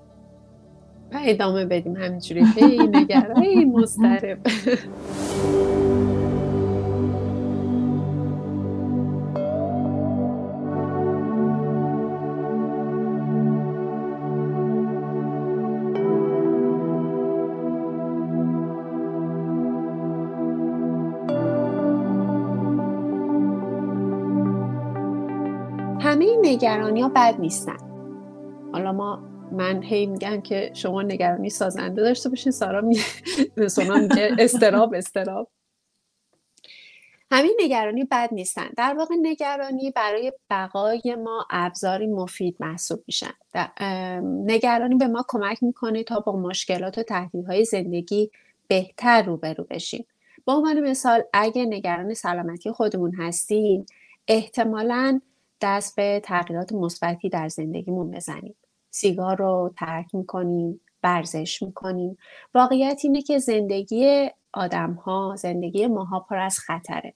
و 1.11 1.19
ادامه 1.23 1.65
بدیم 1.65 1.95
همینجوری. 1.95 2.45
هی 2.55 2.77
نگران 2.77 3.63
مسترب 3.65 4.39
نگرانی 26.59 27.01
ها 27.01 27.09
بد 27.09 27.35
نیستن. 27.39 27.77
حالا 28.73 28.91
ما 28.91 29.15
من 29.51 29.83
هی 29.83 30.05
میگم 30.05 30.41
که 30.41 30.71
شما 30.73 31.01
نگرانی 31.01 31.49
سازنده 31.49 32.01
داشته 32.01 32.29
باشین 32.29 32.51
سارا 32.51 32.81
می 32.81 32.97
سونا 33.67 33.97
میگه 33.97 34.35
استراب 34.39 34.93
استراب. 34.93 35.51
همین 37.31 37.57
نگرانی 37.59 38.03
بد 38.03 38.29
نیستن. 38.31 38.69
در 38.77 38.95
واقع 38.97 39.15
نگرانی 39.21 39.91
برای 39.91 40.33
بقای 40.49 41.15
ما 41.23 41.45
ابزاری 41.49 42.07
مفید 42.07 42.55
محسوب 42.59 43.03
میشن. 43.07 43.33
نگرانی 44.23 44.95
به 44.95 45.07
ما 45.07 45.25
کمک 45.27 45.63
می‌کنه 45.63 46.03
تا 46.03 46.19
با 46.19 46.31
مشکلات 46.31 46.97
و 46.97 47.03
تهدیدهای 47.03 47.65
زندگی 47.65 48.31
بهتر 48.67 49.21
روبرو 49.21 49.63
بشیم. 49.69 50.05
به 50.45 50.51
عنوان 50.51 50.79
مثال 50.79 51.23
اگه 51.33 51.65
نگران 51.65 52.13
سلامتی 52.13 52.71
خودمون 52.71 53.15
هستیم 53.15 53.85
احتمالا 54.27 55.21
دست 55.61 55.95
به 55.95 56.21
تغییرات 56.23 56.73
مثبتی 56.73 57.29
در 57.29 57.47
زندگیمون 57.47 58.11
بزنیم. 58.11 58.55
سیگار 58.91 59.37
رو 59.37 59.73
ترک 59.77 60.15
می‌کنیم 60.15 60.81
ورزش 61.03 61.63
می‌کنیم. 61.63 62.17
واقعیت 62.53 63.01
اینه 63.03 63.21
که 63.21 63.39
زندگی 63.39 64.29
آدم 64.53 64.93
ها 64.93 65.35
زندگی 65.37 65.87
ماها 65.87 66.19
پر 66.19 66.37
از 66.37 66.59
خطره. 66.59 67.13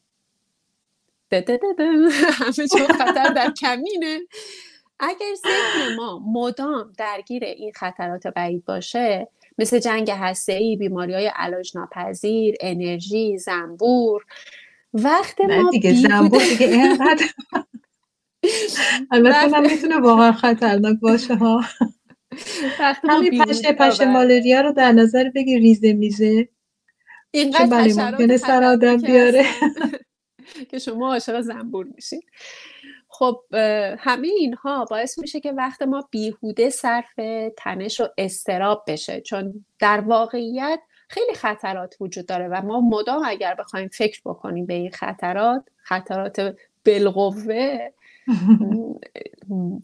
همه 1.32 2.68
جا 2.68 2.88
خطر 2.88 3.34
در 3.34 3.52
کمینه. 3.62 4.20
اگر 5.00 5.36
ذهن 5.36 5.96
ما 5.96 6.20
مدام 6.20 6.94
درگیر 6.98 7.44
این 7.44 7.72
خطرات 7.76 8.28
بعید 8.28 8.66
باشه 8.66 9.28
مثل 9.58 9.80
جنگ 9.80 10.12
هسته 10.12 10.76
بیماری 10.80 11.14
های 11.14 11.32
علاج 11.36 11.78
ناپذیر 11.78 12.56
انرژی 12.62 13.38
زنبور 13.38 14.26
وقت 14.94 15.42
ما 15.42 15.70
دیگه 15.72 15.94
زنبور 15.94 16.44
دیگه 16.44 16.68
اینقدر 16.68 17.26
البته 19.12 19.48
من 19.48 19.62
می‌تونه 19.62 20.00
واقعا 20.00 20.32
خطرناک 20.32 21.00
باشه 21.00 21.36
ها. 21.36 21.64
همین 23.10 23.44
پشه 23.44 23.74
پشه 23.74 24.06
مالریا 24.06 24.62
رو 24.62 24.72
در 24.72 24.92
نظر 24.92 25.30
بگی 25.36 25.60
ریزه 25.60 25.94
میزه 25.94 26.50
اینقدر 27.32 27.66
برای 27.66 27.94
ممکنه 27.94 28.38
سر 28.38 28.64
آدم 28.64 28.98
بیاره. 28.98 29.46
که 30.70 30.80
شما 30.80 31.14
عاشق 31.14 31.42
زنبور 31.42 31.88
میشین. 31.96 32.22
خب 33.08 33.40
همه 34.00 34.28
اینها 34.28 34.86
باعث 34.86 35.20
میشه 35.20 35.40
که 35.40 35.52
وقت 35.52 35.82
ما 35.82 36.08
بیهوده 36.12 36.70
صرف 36.70 37.20
تنش 37.58 38.02
و 38.02 38.08
استراب 38.18 38.84
بشه. 38.88 39.22
چون 39.22 39.66
در 39.80 40.00
واقعیت 40.00 40.80
خیلی 41.10 41.34
خطرات 41.34 41.96
وجود 42.00 42.26
داره 42.26 42.48
و 42.48 42.62
ما 42.62 42.82
مدام 42.82 43.22
اگر 43.26 43.56
بخوایم 43.56 43.88
فکر 43.88 44.22
بکنیم 44.26 44.66
به 44.66 44.74
این 44.74 44.92
خطرات 44.92 45.64
خطرات 45.78 46.56
بالقوه 46.86 47.90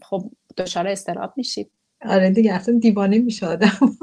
خب 0.01 0.31
دچار 0.57 0.87
استراب 0.87 1.33
میشید 1.37 1.71
آره 2.05 2.29
دیگه 2.29 2.53
اصلا 2.53 2.79
دیوانه 2.79 3.19
میشه 3.19 3.45
آدم. 3.45 3.71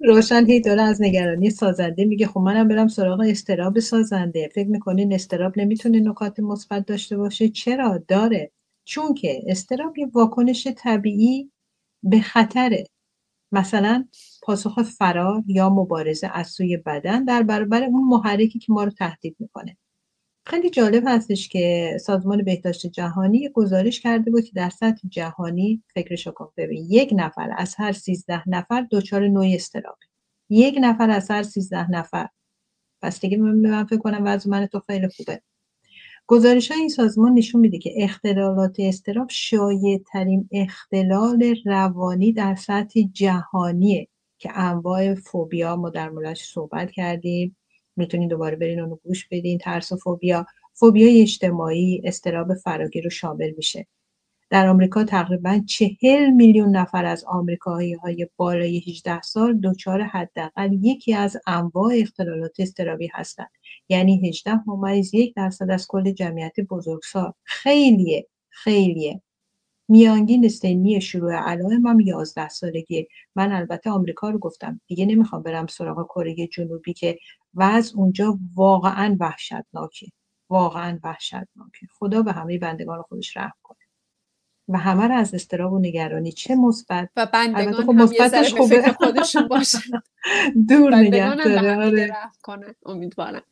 روشن 0.00 0.46
هی 0.46 0.60
داره 0.60 0.82
از 0.82 1.02
نگرانی 1.02 1.50
سازنده 1.50 2.04
میگه 2.04 2.26
خب 2.26 2.40
منم 2.40 2.68
برم 2.68 2.88
سراغ 2.88 3.20
استراب 3.20 3.78
سازنده. 3.78 4.48
فکر 4.54 4.68
می‌کنین 4.68 5.12
استراب 5.12 5.52
نمی‌تونه 5.56 6.00
نکات 6.00 6.40
مثبت 6.40 6.86
داشته 6.86 7.16
باشه؟ 7.16 7.48
چرا؟ 7.48 8.04
داره. 8.08 8.50
چون 8.84 9.14
که 9.14 9.42
استراب 9.46 9.98
یه 9.98 10.06
واکنش 10.14 10.68
طبیعی 10.76 11.50
به 12.02 12.20
خطره. 12.20 12.84
مثلا 13.52 14.08
پاسخ 14.42 14.82
فرار 14.82 15.42
یا 15.46 15.70
مبارزه 15.70 16.30
از 16.34 16.48
سوی 16.48 16.76
بدن 16.76 17.24
در 17.24 17.42
برابر 17.42 17.82
اون 17.84 18.04
محرکی 18.04 18.58
که 18.58 18.72
ما 18.72 18.84
رو 18.84 18.90
تهدید 18.90 19.36
می‌کنه. 19.38 19.76
خیلی 20.46 20.70
جالب 20.70 21.02
هستش 21.06 21.48
که 21.48 21.96
سازمان 22.00 22.42
بهداشت 22.42 22.86
جهانی 22.86 23.48
گزارش 23.48 24.00
کرده 24.00 24.30
بود 24.30 24.44
که 24.44 24.52
در 24.54 24.70
سطح 24.70 25.08
جهانی 25.08 25.82
فکرشو 25.94 26.30
کن. 26.30 26.52
ببین 26.56 26.86
یک 26.88 27.14
نفر 27.16 27.54
از 27.56 27.74
هر 27.78 27.92
سیزده 27.92 28.48
نفر 28.48 28.86
دچار 28.90 29.28
نوع 29.28 29.46
استراب. 29.54 29.98
یک 30.50 30.78
نفر 30.80 31.10
از 31.10 31.30
هر 31.30 31.42
سیزده 31.42 31.90
نفر. 31.90 32.28
پس 33.02 33.20
دیگه 33.20 33.36
من 33.36 33.84
فکر 33.84 33.98
کنم 33.98 34.22
وضع 34.24 34.50
من 34.50 34.66
تو 34.66 34.80
خیلی 34.86 35.08
خوبه. 35.08 35.42
گزارش 36.26 36.70
های 36.70 36.80
این 36.80 36.88
سازمان 36.88 37.34
نشون 37.34 37.60
میده 37.60 37.78
که 37.78 37.94
اختلالات 37.96 38.76
استراب 38.78 39.28
شایع 39.30 40.02
ترین 40.12 40.48
اختلال 40.52 41.54
روانی 41.66 42.32
در 42.32 42.54
سطح 42.54 43.00
جهانیه 43.12 44.08
که 44.38 44.58
انواع 44.58 45.14
فوبیا 45.14 45.76
ما 45.76 45.90
در 45.90 46.10
موردش 46.10 46.44
صحبت 46.44 46.90
کردیم. 46.90 47.56
می‌تونین 47.96 48.28
دوباره 48.28 48.56
برین 48.56 48.80
اونو 48.80 48.96
گوش 49.04 49.28
بدین. 49.30 49.58
ترس 49.58 49.92
و 49.92 49.96
فوبیا 49.96 50.46
فوبیای 50.74 51.22
اجتماعی 51.22 52.02
استراب 52.04 52.54
فراگیر 52.54 53.04
رو 53.04 53.10
شامل 53.10 53.52
میشه. 53.56 53.86
در 54.50 54.68
آمریکا 54.68 55.04
تقریبا 55.04 55.60
چهل 55.68 56.30
میلیون 56.30 56.76
نفر 56.76 57.04
از 57.04 57.24
آمریکایی 57.24 57.94
های 57.94 58.28
بالای 58.36 58.82
18 58.88 59.22
سال 59.22 59.60
دچار 59.60 60.02
حداقل 60.02 60.72
یکی 60.72 61.14
از 61.14 61.36
انواع 61.46 61.94
اختلالات 61.96 62.60
استرابی 62.60 63.10
هستند. 63.12 63.50
یعنی 63.88 64.28
18 64.28 64.60
ممیز 64.66 65.14
یک 65.14 65.34
درصد 65.34 65.70
از 65.70 65.86
کل 65.88 66.10
جمعیت 66.12 66.60
بزرگسال. 66.60 67.32
خیلیه 67.44 68.26
خیلیه. 68.48 69.22
میانگین 69.88 70.48
سنی 70.48 71.00
شروع 71.00 71.34
علائم 71.34 71.86
هم 71.86 72.00
11 72.00 72.48
سالگی 72.48 73.08
من 73.36 73.52
البته 73.52 73.90
آمریکا 73.90 74.30
رو 74.30 74.38
گفتم. 74.38 74.80
دیگه 74.86 75.06
نمی‌خوام 75.06 75.42
برم 75.42 75.66
سراغ 75.66 76.06
کره 76.06 76.46
جنوبی 76.46 76.92
که 76.92 77.18
وضع 77.54 77.96
اونجا 77.96 78.38
واقعا 78.54 79.16
وحشتناکه. 79.20 80.06
واقعا 80.50 80.98
وحشتناکه. 81.04 81.86
خدا 81.98 82.22
به 82.22 82.32
همه 82.32 82.58
بندگان 82.58 83.02
خودش 83.02 83.36
رحم 83.36 83.52
کنه. 83.62 83.78
و 84.68 84.78
همه 84.78 85.08
رو 85.08 85.14
از 85.14 85.34
استراب 85.34 85.72
و 85.72 85.78
نگرانی. 85.78 86.32
چه 86.32 86.54
مثبت. 86.54 87.08
و 87.16 87.26
بندگان 87.32 87.72
خب 87.72 87.90
مثبتش 87.90 88.54
خوبه. 88.54 88.82
خودشون 88.92 89.48
باشن. 89.48 89.78
دور 90.68 90.94
نگه 90.94 91.36
داره. 91.36 91.86
آره. 91.86 92.12
کنه 92.42 92.74
امیدوارم. 92.86 93.42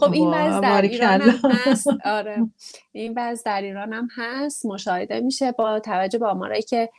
خب 0.00 0.12
این 0.12 0.28
وضع 0.28 0.60
در 0.60 0.82
ایران 0.82 1.20
هم 1.20 1.50
هست. 1.50 1.88
آره. 2.04 2.50
این 2.92 3.14
وضع 3.16 3.42
در 3.44 3.62
ایران 3.62 3.92
هم 3.92 4.08
هست. 4.16 4.66
مشاهده 4.66 5.20
میشه 5.20 5.52
با 5.52 5.80
توجه 5.80 6.18
به 6.18 6.26
آمارایی 6.26 6.62
که 6.62 6.90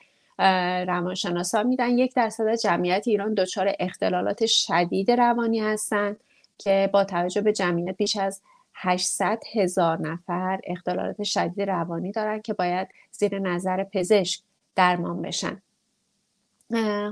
روانشناسا 0.88 1.64
میدن. 1.64 1.90
یک 1.90 2.16
درصد 2.16 2.56
جمعیت 2.56 3.04
ایران 3.08 3.34
دچار 3.34 3.74
اختلالات 3.80 4.46
شدید 4.46 5.12
روانی 5.12 5.60
هستند 5.60 6.18
که 6.58 6.90
با 6.94 7.04
توجه 7.04 7.42
به 7.42 7.54
جمعیت 7.54 7.98
بیش 7.98 8.16
از 8.18 8.42
800 8.76 9.44
هزار 9.54 10.02
نفر 10.02 10.60
اختلالات 10.64 11.24
شدید 11.24 11.62
روانی 11.62 12.12
دارن 12.12 12.42
که 12.42 12.54
باید 12.54 12.88
زیر 13.12 13.40
نظر 13.40 13.84
پزشک 13.84 14.42
درمان 14.76 15.22
بشن. 15.22 15.62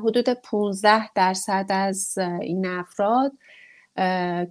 حدود 0.04 0.30
15 0.30 1.14
درصد 1.14 1.66
از 1.70 2.18
این 2.18 2.66
افراد 2.66 3.32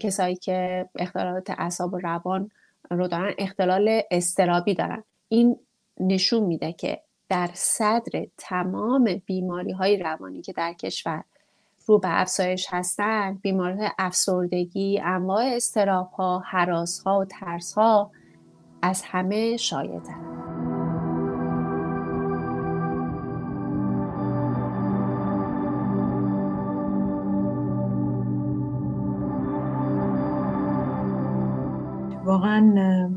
کسایی 0.00 0.36
که 0.36 0.88
اختلالات 0.98 1.50
اعصاب 1.50 1.94
و 1.94 1.98
روان 1.98 2.50
رو 2.90 3.08
دارن 3.08 3.34
اختلال 3.38 4.02
استرابی 4.10 4.74
دارن. 4.74 5.04
این 5.28 5.56
نشون 6.00 6.42
میده 6.42 6.72
که 6.72 7.00
در 7.28 7.50
صدر 7.54 8.26
تمام 8.38 9.22
بیماری 9.26 9.72
های 9.72 9.96
روانی 9.96 10.42
که 10.42 10.52
در 10.52 10.72
کشور 10.72 11.24
رو 11.86 11.98
به 11.98 12.20
افزایش 12.20 12.66
هستند 12.70 13.40
بیماری 13.40 13.88
افسردگی 13.98 15.00
انواع 15.04 15.44
استراب 15.44 16.10
ها 16.10 16.38
حراس 16.38 17.02
ها 17.02 17.20
و 17.20 17.24
ترس 17.24 17.72
ها 17.74 18.10
از 18.82 19.02
همه 19.02 19.56
شایدن 19.56 20.33
واقعا 32.44 33.10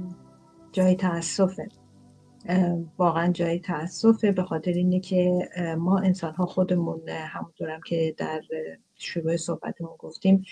جای 0.71 0.95
تاسفه 0.95 1.67
واقعا 2.97 3.31
جای 3.31 3.59
تاسفه 3.59 4.31
به 4.31 4.43
خاطر 4.43 4.71
اینه 4.71 4.99
که 4.99 5.49
ما 5.77 5.99
انسان 5.99 6.33
ها 6.33 6.45
خودمون 6.45 7.09
همونطورم 7.09 7.79
که 7.85 8.15
در 8.17 8.41
شروع 8.95 9.35
صحبتمون 9.35 9.91
گفتیم 9.99 10.43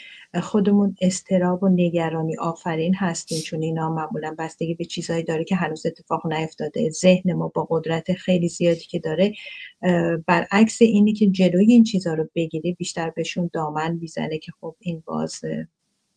خودمون 0.42 0.96
استراب 1.02 1.64
و 1.64 1.70
نگرانی 1.70 2.38
آفرین 2.38 2.96
هستیم. 2.96 3.42
چون 3.42 3.62
اینا 3.62 3.90
معمولا 3.90 4.36
بستگی 4.40 4.74
به 4.74 4.86
چیزهایی 4.86 5.24
داره 5.24 5.44
که 5.44 5.56
هنوز 5.56 5.86
اتفاق 5.86 6.28
نیفتاده. 6.28 6.90
ذهن 6.90 7.34
ما 7.34 7.48
با 7.48 7.68
قدرت 7.70 8.14
خیلی 8.14 8.50
زیادی 8.50 8.86
که 8.86 9.00
داره 9.00 9.34
برعکس 10.28 10.82
اینی 10.82 11.14
که 11.14 11.28
جلوی 11.28 11.74
این 11.74 11.84
چیزها 11.84 12.14
رو 12.14 12.30
بگیره 12.36 12.74
بیشتر 12.74 13.10
بهشون 13.10 13.50
دامن 13.54 13.98
می‌زنه 14.02 14.38
که 14.38 14.52
خب 14.62 14.76
این 14.80 15.04
باز 15.06 15.42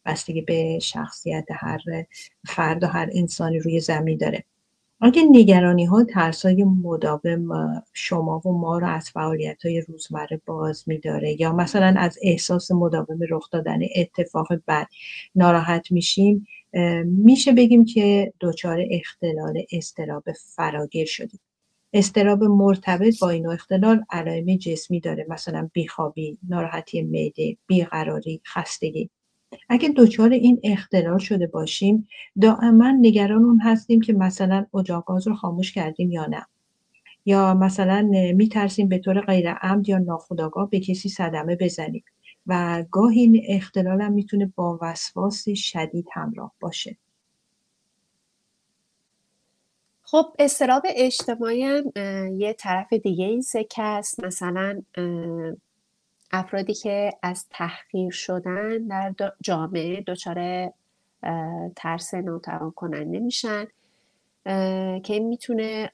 بستگی 0.08 0.40
به 0.40 0.78
شخصیت 0.78 1.46
هر 1.50 1.80
فرد 2.46 2.82
و 2.82 2.86
هر 2.86 3.08
انسانی 3.12 3.58
روی 3.58 3.80
زمین 3.80 4.18
داره. 4.18 4.44
اگه 5.00 5.22
نگرانی 5.30 5.84
ها 5.84 6.04
ترس 6.04 6.46
های 6.46 6.64
مداوم 6.64 7.48
شما 7.92 8.38
و 8.38 8.52
ما 8.52 8.78
رو 8.78 8.86
از 8.86 9.10
فعالیت 9.10 9.66
های 9.66 9.80
روزمره 9.80 10.40
باز 10.46 10.84
میداره 10.86 11.40
یا 11.40 11.52
مثلا 11.52 11.94
از 11.98 12.18
احساس 12.22 12.70
مداوم 12.70 13.18
رخ 13.30 13.50
دادن 13.50 13.78
اتفاق 13.96 14.48
بد 14.68 14.86
ناراحت 15.34 15.92
میشیم 15.92 16.46
میشه 17.04 17.52
بگیم 17.52 17.84
که 17.84 18.32
دچار 18.40 18.78
اختلال 18.90 19.62
استراب 19.72 20.24
فراگیر 20.56 21.06
شدیم. 21.06 21.40
استراب 21.92 22.44
مرتبط 22.44 23.18
با 23.20 23.30
این 23.30 23.46
اختلال 23.46 24.04
علائم 24.10 24.56
جسمی 24.56 25.00
داره 25.00 25.26
مثلا 25.28 25.70
بیخوابی 25.72 26.38
ناراحتی 26.48 27.02
معده 27.02 27.56
بیقراری 27.66 28.40
خستگی. 28.46 29.10
اگه 29.68 29.88
دچار 29.96 30.30
این 30.30 30.60
اختلال 30.64 31.18
شده 31.18 31.46
باشیم 31.46 32.08
دائما 32.40 32.90
نگران 32.90 33.44
اون 33.44 33.60
هستیم 33.60 34.00
که 34.00 34.12
مثلا 34.12 34.66
اجاق 34.74 35.04
گاز 35.04 35.28
رو 35.28 35.34
خاموش 35.34 35.72
کردیم 35.72 36.10
یا 36.10 36.26
نه. 36.26 36.46
یا 37.26 37.54
مثلا 37.54 38.02
میترسیم 38.34 38.88
به 38.88 38.98
طور 38.98 39.20
غیر 39.20 39.52
عمد 39.52 39.88
یا 39.88 39.98
ناخودآگاه 39.98 40.70
به 40.70 40.80
کسی 40.80 41.08
صدمه 41.08 41.56
بزنیم 41.56 42.04
و 42.46 42.84
گاهی 42.90 43.20
این 43.20 43.42
اختلال 43.48 44.00
هم 44.00 44.12
می‌تونه 44.12 44.52
با 44.56 44.78
وسواس 44.82 45.48
شدید 45.48 46.06
همراه 46.12 46.52
باشه. 46.60 46.96
خب 50.02 50.26
استراب 50.38 50.82
اجتماعی 50.96 51.62
هم 51.62 51.84
یه 52.36 52.52
طرف 52.58 52.92
دیگه 52.92 53.24
این 53.24 53.42
سکه 53.42 53.82
است 53.82 54.24
مثلا 54.24 54.82
افرادی 56.30 56.74
که 56.74 57.12
از 57.22 57.46
تحقیر 57.50 58.10
شدن 58.10 58.78
در 58.78 59.32
جامعه 59.40 60.00
دچار 60.00 60.70
ترس 61.76 62.14
ناتوان 62.14 62.70
کننده 62.70 63.18
میشن 63.18 63.66
که 65.02 65.20
می‌تونه 65.20 65.90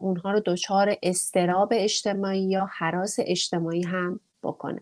اونها 0.00 0.32
رو 0.32 0.40
دچار 0.46 0.96
استراب 1.02 1.68
اجتماعی 1.72 2.42
یا 2.42 2.68
حراس 2.72 3.16
اجتماعی 3.18 3.82
هم 3.82 4.20
بکنه. 4.42 4.80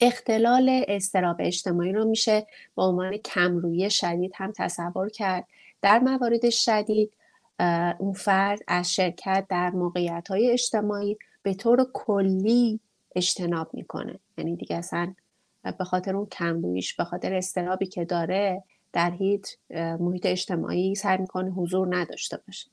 اختلال 0.00 0.84
استراب 0.88 1.36
اجتماعی 1.40 1.92
رو 1.92 2.04
میشه 2.04 2.46
به 2.76 2.82
عنوان 2.82 3.16
کمرویی 3.16 3.90
شدید 3.90 4.32
هم 4.36 4.52
تصور 4.56 5.08
کرد. 5.08 5.46
در 5.82 5.98
موارد 5.98 6.50
شدید 6.50 7.12
اون 7.98 8.12
فرد 8.12 8.60
از 8.68 8.94
شرکت 8.94 9.46
در 9.48 9.70
موقعیت 9.70 10.28
های 10.28 10.50
اجتماعی 10.50 11.16
به 11.42 11.54
طور 11.54 11.86
کلی 11.92 12.80
اجتناب 13.16 13.70
می‌کنه. 13.74 14.20
یعنی 14.38 14.56
دیگه 14.56 14.76
اصلا 14.76 15.14
به 15.78 15.84
خاطر 15.84 16.16
اون 16.16 16.26
کمبویش 16.26 16.94
به 16.94 17.04
خاطر 17.04 17.34
استرابی 17.34 17.86
که 17.86 18.04
داره 18.04 18.64
در 18.92 19.10
هیچ 19.10 19.56
محیط 20.00 20.26
اجتماعی 20.26 20.94
سعی 20.94 21.18
می‌کنه 21.18 21.50
حضور 21.50 21.96
نداشته 21.96 22.36
باشه. 22.46 22.70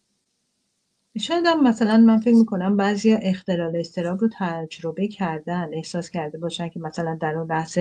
شاید 1.17 1.45
هم 1.45 1.63
مثلا 1.63 1.97
من 1.97 2.17
فکر 2.19 2.33
می‌کنم 2.35 2.77
بعضی 2.77 3.13
اختلال 3.13 3.75
استراب 3.75 4.21
رو 4.21 4.29
تجربه 4.39 5.07
کردن 5.07 5.69
احساس 5.73 6.09
کرده 6.09 6.37
باشن 6.37 6.69
که 6.69 6.79
مثلا 6.79 7.17
در 7.21 7.35
اون 7.35 7.47
بحث 7.47 7.79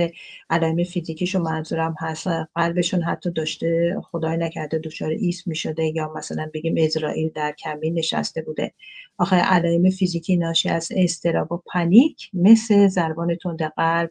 علائم 0.51 0.85
فیزیکیشون 0.85 1.43
منظورم 1.43 1.95
هست 2.01 2.27
قلبشون 2.55 3.03
حتی 3.03 3.31
داشته 3.31 3.97
خدای 4.11 4.37
نکرده 4.37 4.79
دچار 4.79 5.11
ایست 5.11 5.49
می‌شده 5.49 5.85
یا 5.85 6.12
مثلا 6.17 6.51
بگیم 6.55 6.75
اسرائیل 6.79 7.31
در 7.35 7.53
کمین 7.53 7.95
نشسته 7.99 8.43
بوده. 8.43 8.73
آخه 9.19 9.37
علائم 9.37 9.91
فیزیکی 9.91 10.37
ناشی 10.37 10.69
از 10.69 10.88
استراب 10.97 11.53
و 11.53 11.57
پنیک 11.73 12.31
مثل 12.33 12.87
ضربان 12.88 13.35
تند 13.35 13.62
قلب 13.62 14.11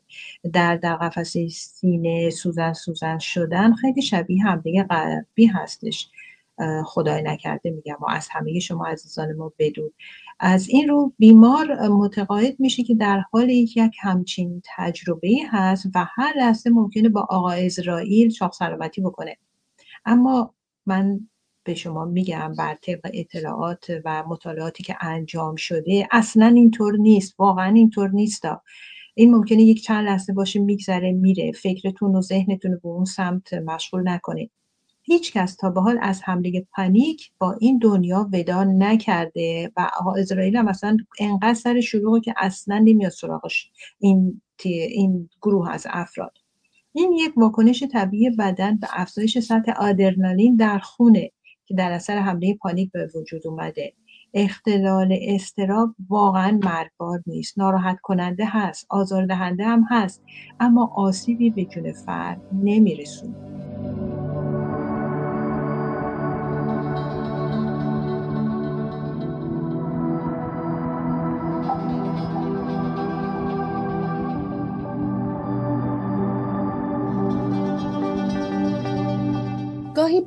در 0.53 0.75
در 0.77 0.95
قفسه 0.95 1.47
سینه 1.49 2.29
سوزن 2.29 2.73
سوزن 2.73 3.17
شدن 3.17 3.73
خیلی 3.73 4.01
شبیه 4.01 4.43
همدیگه 4.43 4.83
قلبی 4.83 5.45
هستش. 5.45 6.09
خدای 6.85 7.23
نکرده 7.23 7.71
میگم 7.71 7.97
و 8.01 8.05
از 8.09 8.27
همه 8.31 8.59
شما 8.59 8.85
عزیزان 8.85 9.33
ما 9.33 9.53
بدون. 9.59 9.91
از 10.39 10.69
این 10.69 10.87
رو 10.89 11.13
بیمار 11.19 11.87
متقاعد 11.87 12.59
میشه 12.59 12.83
که 12.83 12.95
در 12.95 13.23
حال 13.31 13.49
یک 13.49 13.95
همچین 14.01 14.61
تجربه 14.75 15.37
هست 15.49 15.85
و 15.95 16.05
هر 16.15 16.33
لحظه 16.37 16.69
ممکنه 16.69 17.09
با 17.09 17.27
آقا 17.29 17.51
اسرائیل 17.51 18.29
شاخ 18.29 18.53
سلامتی 18.53 19.01
بکنه. 19.01 19.37
اما 20.05 20.53
من 20.85 21.19
به 21.63 21.73
شما 21.75 22.05
میگم 22.05 22.55
بر 22.57 22.75
طبق 22.75 23.11
اطلاعات 23.13 23.91
و 24.05 24.23
مطالعاتی 24.27 24.83
که 24.83 24.95
انجام 25.01 25.55
شده 25.55 26.07
اصلا 26.11 26.45
اینطور 26.45 26.97
نیست 26.97 27.35
واقعا 27.39 27.73
اینطور 27.73 28.09
نیست 28.09 28.43
این 29.15 29.35
ممکنه 29.35 29.61
یک 29.61 29.83
چند 29.83 30.05
لحظه 30.05 30.33
باشه 30.33 30.59
میگذره 30.59 31.11
میره. 31.11 31.51
فکرتون 31.51 32.15
و 32.15 32.21
ذهنتون 32.21 32.71
رو 32.71 32.79
به 32.83 32.89
اون 32.89 33.05
سمت 33.05 33.53
مشغول 33.53 34.09
نکنید. 34.09 34.51
هیچ 35.09 35.33
کس 35.33 35.55
تا 35.55 35.69
به 35.69 35.81
حال 35.81 35.99
از 36.01 36.21
حمله 36.23 36.67
پانیک 36.75 37.31
با 37.39 37.55
این 37.59 37.77
دنیا 37.77 38.29
ودا 38.33 38.63
نکرده 38.63 39.71
و 39.77 39.89
اسرائیل 40.17 40.55
هم 40.57 40.67
اصلا 40.67 40.97
انقدر 41.19 41.53
سر 41.53 41.81
شروع 41.81 42.19
که 42.19 42.33
اصلا 42.37 42.77
نمیاد 42.77 43.11
سراغش 43.11 43.71
این, 43.99 44.41
این 44.63 45.29
گروه 45.41 45.71
از 45.71 45.87
افراد. 45.89 46.31
این 46.93 47.11
یک 47.11 47.37
واکنش 47.37 47.83
طبیعی 47.83 48.29
بدن 48.29 48.77
به 48.77 48.87
افزایش 48.91 49.39
سطح 49.39 49.71
آدرنالین 49.71 50.55
در 50.55 50.79
خونه 50.79 51.31
که 51.65 51.73
در 51.73 51.91
اثر 51.91 52.17
حمله 52.17 52.53
پانیک 52.53 52.91
به 52.91 53.09
وجود 53.15 53.47
اومده. 53.47 53.93
اختلال 54.33 55.17
استراب 55.21 55.95
واقعا 56.09 56.59
مرگبار 56.63 57.23
نیست. 57.27 57.59
ناراحت 57.59 57.97
کننده 58.01 58.45
هست. 58.45 58.85
آزاردهنده 58.89 59.65
هم 59.65 59.85
هست. 59.89 60.23
اما 60.59 60.93
آسیبی 60.95 61.49
به 61.49 61.65
جون 61.65 61.91
فرد 61.91 62.41
نمیرسونه. 62.63 63.47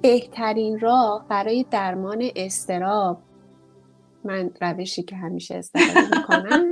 بهترین 0.03 0.81
راه 0.81 1.27
برای 1.29 1.67
درمان 1.71 2.31
استراب. 2.37 3.19
من 4.25 4.51
روشی 4.61 5.03
که 5.03 5.17
همیشه 5.17 5.55
استفاده 5.55 6.17
می‌کنم 6.17 6.71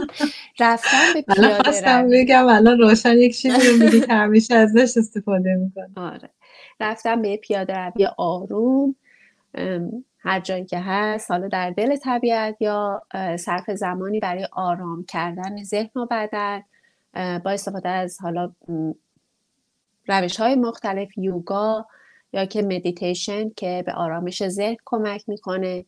رفتن 0.60 1.12
به 1.14 1.22
پیاده 1.22 2.00
روی. 2.00 2.24
بگم 2.24 2.46
الان 2.46 2.78
روشن 2.78 3.12
یک 3.12 3.36
چیزی 3.36 3.68
رو 3.68 3.84
میگی 3.84 4.00
که 4.00 4.14
همیشه 4.14 4.54
ازش 4.54 4.96
استفاده 4.96 5.54
می‌کنم. 5.54 5.92
آره. 5.96 6.30
رفتن 6.80 7.22
به 7.22 7.36
پیاده 7.36 7.78
روی 7.78 8.08
آروم 8.16 8.94
هر 10.18 10.40
جایی 10.40 10.64
که 10.64 10.78
هست 10.78 11.30
حالا 11.30 11.48
در 11.48 11.70
دل 11.70 11.96
طبیعت 11.96 12.56
یا 12.60 13.02
صرف 13.38 13.70
زمانی 13.70 14.20
برای 14.20 14.48
آرام 14.52 15.04
کردن 15.04 15.62
ذهن 15.62 15.90
و 16.00 16.06
بدن 16.10 16.62
با 17.38 17.50
استفاده 17.50 17.88
از 17.88 18.20
حالا 18.20 18.52
روش 20.08 20.36
های 20.36 20.54
مختلف 20.54 21.18
یوگا 21.18 21.86
یا 22.32 22.44
که 22.44 22.62
مدیتیشن 22.62 23.50
که 23.50 23.82
به 23.86 23.92
آرامش 23.92 24.48
ذهن 24.48 24.76
کمک 24.84 25.28
می‌کنه. 25.28 25.84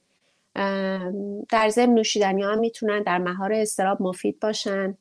در 1.51 1.69
ضمن 1.69 1.95
نوشیدنی 1.95 2.43
ها 2.43 2.57
می‌تونن 2.57 3.03
در 3.03 3.19
مهار 3.19 3.53
استراب 3.53 4.03
مفید 4.03 4.41
باشن. 4.41 4.95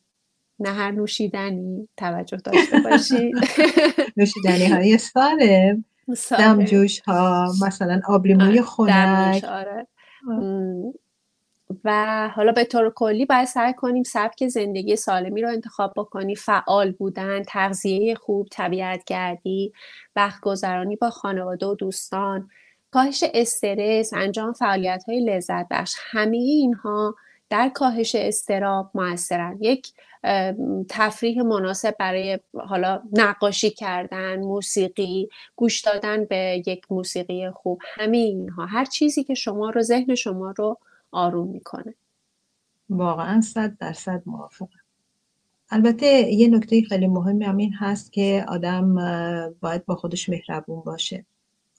نه 0.59 0.69
هر 0.69 0.91
نوشیدنی 0.91 1.89
توجه 1.97 2.37
داشته 2.37 2.79
باشید 2.79 3.35
نوشیدنی 4.17 4.65
های 4.65 4.97
سالم. 4.97 5.85
دمجوش 6.31 6.99
ها 6.99 7.51
مثلا 7.67 8.01
آبلیموی 8.07 8.61
خنک. 8.61 9.43
آره. 9.43 9.87
و 11.83 12.29
حالا 12.35 12.51
به 12.51 12.63
طور 12.63 12.89
کلی 12.89 13.25
باید 13.25 13.47
سعی 13.47 13.73
کنیم 13.73 14.03
سبک 14.03 14.47
زندگی 14.47 14.95
سالمی 14.95 15.41
رو 15.41 15.49
انتخاب 15.49 15.93
بکنی. 15.95 16.35
فعال 16.35 16.91
بودن 16.91 17.43
تغذیه 17.43 18.15
خوب 18.15 18.47
طبیعت 18.51 19.03
گردی 19.03 19.73
وقت 20.15 20.41
گذرانی 20.41 20.95
با 20.95 21.09
خانواده 21.09 21.65
و 21.65 21.75
دوستان 21.75 22.49
کاهش 22.91 23.23
استرس 23.33 24.13
انجام 24.13 24.53
فعالیت 24.53 25.03
های 25.07 25.25
لذت 25.25 25.67
بخش. 25.71 25.95
همه 26.11 26.37
اینها 26.37 27.15
در 27.49 27.69
کاهش 27.69 28.15
استراب 28.15 28.91
موثرن. 28.95 29.57
یک 29.61 29.87
تفریح 30.89 31.41
مناسب 31.41 31.95
برای 31.99 32.39
حالا 32.53 33.01
نقاشی 33.11 33.69
کردن 33.69 34.39
موسیقی 34.39 35.29
گوش 35.55 35.81
دادن 35.81 36.25
به 36.25 36.63
یک 36.67 36.85
موسیقی 36.89 37.49
خوب. 37.49 37.81
همه 37.85 38.17
اینها. 38.17 38.65
هر 38.65 38.85
چیزی 38.85 39.23
که 39.23 39.33
شما 39.33 39.69
رو 39.69 39.81
ذهن 39.81 40.15
شما 40.15 40.53
رو 40.57 40.77
آروم 41.11 41.47
می‌کنه. 41.47 41.95
واقعا 42.89 43.41
صد 43.41 43.77
درصد 43.77 44.23
موافقم. 44.25 44.79
البته 45.69 46.05
یه 46.07 46.47
نکته 46.47 46.81
خیلی 46.81 47.07
مهمی 47.07 47.45
هم 47.45 47.57
این 47.57 47.73
هست 47.73 48.13
که 48.13 48.45
آدم 48.47 48.95
باید 49.61 49.85
با 49.85 49.95
خودش 49.95 50.29
مهربون 50.29 50.81
باشه. 50.81 51.25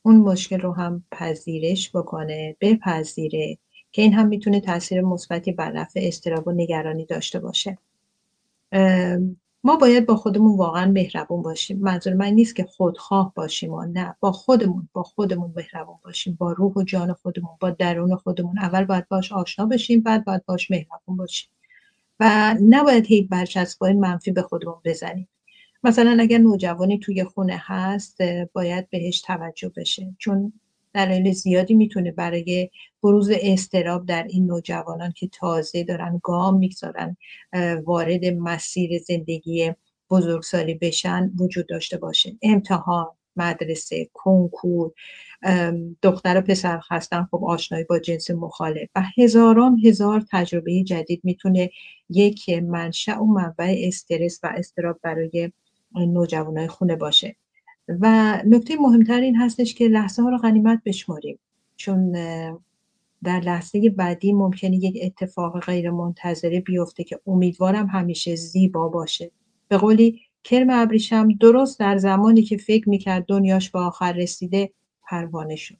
اون 0.02 0.16
مشکل 0.16 0.60
رو 0.60 0.72
هم 0.72 1.04
پذیرش 1.10 1.96
بکنه 1.96 2.56
بپذیره 2.60 3.58
که 3.92 4.02
این 4.02 4.12
هم 4.12 4.28
می‌تونه 4.28 4.60
تاثیر 4.60 5.00
مثبتی 5.00 5.52
بر 5.52 5.70
رفع 5.70 6.00
استراب 6.02 6.48
و 6.48 6.52
نگرانی 6.52 7.04
داشته 7.04 7.38
باشه. 7.40 7.78
ما 9.64 9.76
باید 9.76 10.06
با 10.06 10.16
خودمون 10.16 10.56
واقعا 10.56 10.86
مهربون 10.86 11.42
باشیم. 11.42 11.78
منظور 11.78 12.14
من 12.14 12.26
نیست 12.26 12.56
که 12.56 12.64
خودخواه 12.64 13.32
باشیم 13.34 13.72
و 13.72 13.84
نه 13.84 14.16
با 14.20 14.32
خودمون 14.32 14.88
با 14.92 15.02
خودمون 15.02 15.52
مهربون 15.56 15.96
باشیم. 16.04 16.36
با 16.40 16.52
روح 16.52 16.72
و 16.76 16.82
جان 16.82 17.12
خودمون 17.12 17.50
با 17.60 17.70
درون 17.70 18.16
خودمون. 18.16 18.58
اول 18.58 18.84
باید 18.84 19.08
باش 19.08 19.32
آشنا 19.32 19.66
بشیم 19.66 20.00
بعد 20.00 20.24
باید 20.24 20.44
باش 20.46 20.70
مهربون 20.70 21.16
باشیم. 21.16 21.50
و 22.20 22.54
نباید 22.68 23.06
هی 23.06 23.22
برچسبای 23.22 23.92
منفی 23.92 24.30
به 24.30 24.42
خودمون 24.42 24.80
بزنیم. 24.84 25.28
مثلا 25.82 26.16
اگر 26.20 26.38
نوجوانی 26.38 26.98
توی 26.98 27.24
خونه 27.24 27.62
هست 27.66 28.18
باید 28.52 28.90
بهش 28.90 29.20
توجه 29.20 29.72
بشه. 29.76 30.14
چون 30.18 30.52
دلایل 30.94 31.32
زیادی 31.32 31.74
می‌تونه 31.74 32.12
برای 32.12 32.70
بروز 33.02 33.30
استراب 33.42 34.06
در 34.06 34.22
این 34.22 34.46
نوجوانان 34.46 35.12
که 35.12 35.28
تازه 35.28 35.84
دارن 35.84 36.20
گام 36.22 36.58
می‌گذارن 36.58 37.16
وارد 37.84 38.24
مسیر 38.24 38.98
زندگی 38.98 39.72
بزرگسالی 40.10 40.74
بشن 40.74 41.30
وجود 41.38 41.66
داشته 41.68 41.96
باشه 41.96 42.36
امتحان 42.42 43.06
مدرسه 43.36 44.08
کنکور 44.12 44.92
دختر 46.02 46.38
و 46.38 46.40
پسر 46.40 46.80
هستن 46.90 47.28
خب 47.30 47.44
آشنایی 47.44 47.84
با 47.84 47.98
جنس 47.98 48.30
مخالف. 48.30 48.88
و 48.94 49.02
هزاران 49.18 49.80
هزار 49.84 50.24
تجربه 50.32 50.82
جدید 50.82 51.20
می‌تونه 51.24 51.70
یک 52.10 52.48
منشأ 52.50 53.18
و 53.18 53.26
منبع 53.26 53.74
استرس 53.84 54.40
و 54.42 54.52
استراب 54.56 54.98
برای 55.02 55.52
نوجوانای 55.94 56.68
خونه 56.68 56.96
باشه. 56.96 57.36
و 57.88 58.36
نکته 58.46 58.76
مهمتر 58.76 59.20
این 59.20 59.36
هستش 59.36 59.74
که 59.74 59.88
لحظه 59.88 60.22
ها 60.22 60.28
رو 60.28 60.38
غنیمت 60.38 60.80
بشماریم. 60.84 61.38
چون 61.76 62.12
در 63.24 63.40
لحظه 63.40 63.90
بعدی 63.90 64.32
ممکنه 64.32 64.76
یک 64.76 64.98
اتفاق 65.02 65.60
غیر 65.60 65.90
منتظره 65.90 66.60
بیفته 66.60 67.04
که 67.04 67.20
امیدوارم 67.26 67.86
همیشه 67.86 68.34
زیبا 68.34 68.88
باشه. 68.88 69.30
به 69.68 69.76
قولی 69.76 70.20
کرم 70.44 70.70
ابریشم 70.70 71.28
درست 71.28 71.80
در 71.80 71.96
زمانی 71.96 72.42
که 72.42 72.56
فکر 72.56 72.88
می‌کرد 72.88 73.24
دنیاش 73.26 73.70
با 73.70 73.86
آخر 73.86 74.12
رسیده 74.12 74.70
پروانه 75.02 75.56
شد. 75.56 75.76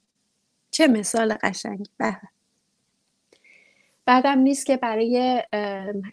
چه 0.71 0.87
مثال 0.87 1.35
قشنگ. 1.43 1.87
به. 1.97 2.17
بعدم 4.05 4.39
نیست 4.39 4.65
که 4.65 4.77
برای 4.77 5.43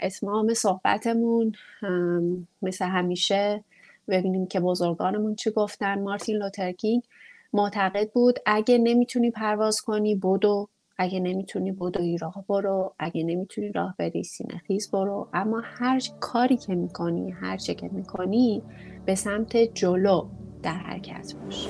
اتمام 0.00 0.54
صحبتمون 0.54 1.52
مثل 2.62 2.84
همیشه 2.84 3.64
ببینیم 4.08 4.46
که 4.46 4.60
بزرگانمون 4.60 5.34
چی 5.34 5.50
گفتن. 5.50 6.02
مارتین 6.02 6.36
لوترکینگ 6.36 7.02
معتقد 7.52 8.10
بود 8.10 8.38
اگه 8.46 8.78
نمی‌تونی 8.78 9.30
پرواز 9.30 9.80
کنی 9.80 10.14
بدو 10.14 10.68
اگه 10.98 11.20
نمی‌تونی 11.20 11.72
بدوی 11.72 12.18
راه 12.18 12.44
برو 12.48 12.94
اگه 12.98 13.24
نمی‌تونی 13.24 13.72
راه 13.72 13.94
بری 13.98 14.22
سینه 14.22 14.58
خیز 14.66 14.90
برو. 14.90 15.28
اما 15.32 15.62
هر 15.64 16.00
کاری 16.20 16.56
که 16.56 16.74
می‌کنی 16.74 17.30
هر 17.30 17.56
چه 17.56 17.74
که 17.74 17.88
می‌کنی 17.92 18.62
به 19.06 19.14
سمت 19.14 19.56
جلو 19.56 20.28
در 20.62 20.72
حرکت 20.72 21.34
باش. 21.44 21.68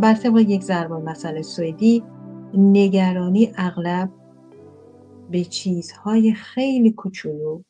بر 0.00 0.14
طبق 0.14 0.38
یک 0.38 0.62
ضرب 0.62 0.92
مسئله 0.92 1.42
سوئدی 1.42 2.02
نگرانی 2.54 3.52
اغلب 3.56 4.10
به 5.30 5.44
چیزهای 5.44 6.34
خیلی 6.34 6.90
کوچولو 6.90 7.62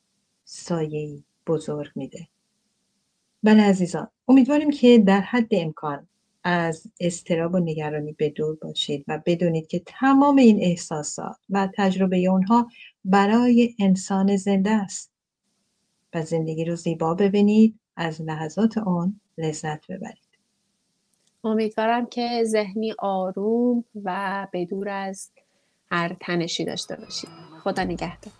سایه 0.44 1.22
بزرگ 1.46 1.90
میده. 1.94 2.28
بله 3.42 3.62
عزیزان 3.62 4.08
امیدواریم 4.28 4.70
که 4.70 4.98
در 4.98 5.20
حد 5.20 5.48
امکان 5.50 6.08
از 6.44 6.86
استراب 7.00 7.54
و 7.54 7.58
نگرانی 7.58 8.12
به 8.12 8.30
دور 8.30 8.56
باشید 8.62 9.04
و 9.08 9.20
بدونید 9.26 9.66
که 9.66 9.82
تمام 9.86 10.36
این 10.36 10.58
احساسات 10.60 11.36
و 11.50 11.68
تجربه 11.74 12.16
اونها 12.16 12.68
برای 13.04 13.74
انسان 13.78 14.36
زنده 14.36 14.70
است 14.70 15.10
و 16.14 16.22
زندگی 16.22 16.64
رو 16.64 16.76
زیبا 16.76 17.14
ببینید 17.14 17.80
از 17.96 18.22
لحظات 18.22 18.78
آن 18.78 19.20
لذت 19.38 19.86
ببرید. 19.86 20.23
امیدوارم 21.44 22.06
که 22.06 22.44
ذهنی 22.44 22.94
آروم 22.98 23.84
و 24.04 24.46
بدور 24.52 24.88
از 24.88 25.30
هر 25.90 26.16
تنشی 26.20 26.64
داشته 26.64 26.96
باشید 26.96 27.30
خدا 27.64 27.84
نگهدار. 27.84 28.32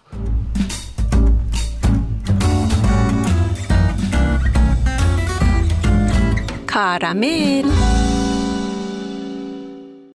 کارامل. 6.66 7.93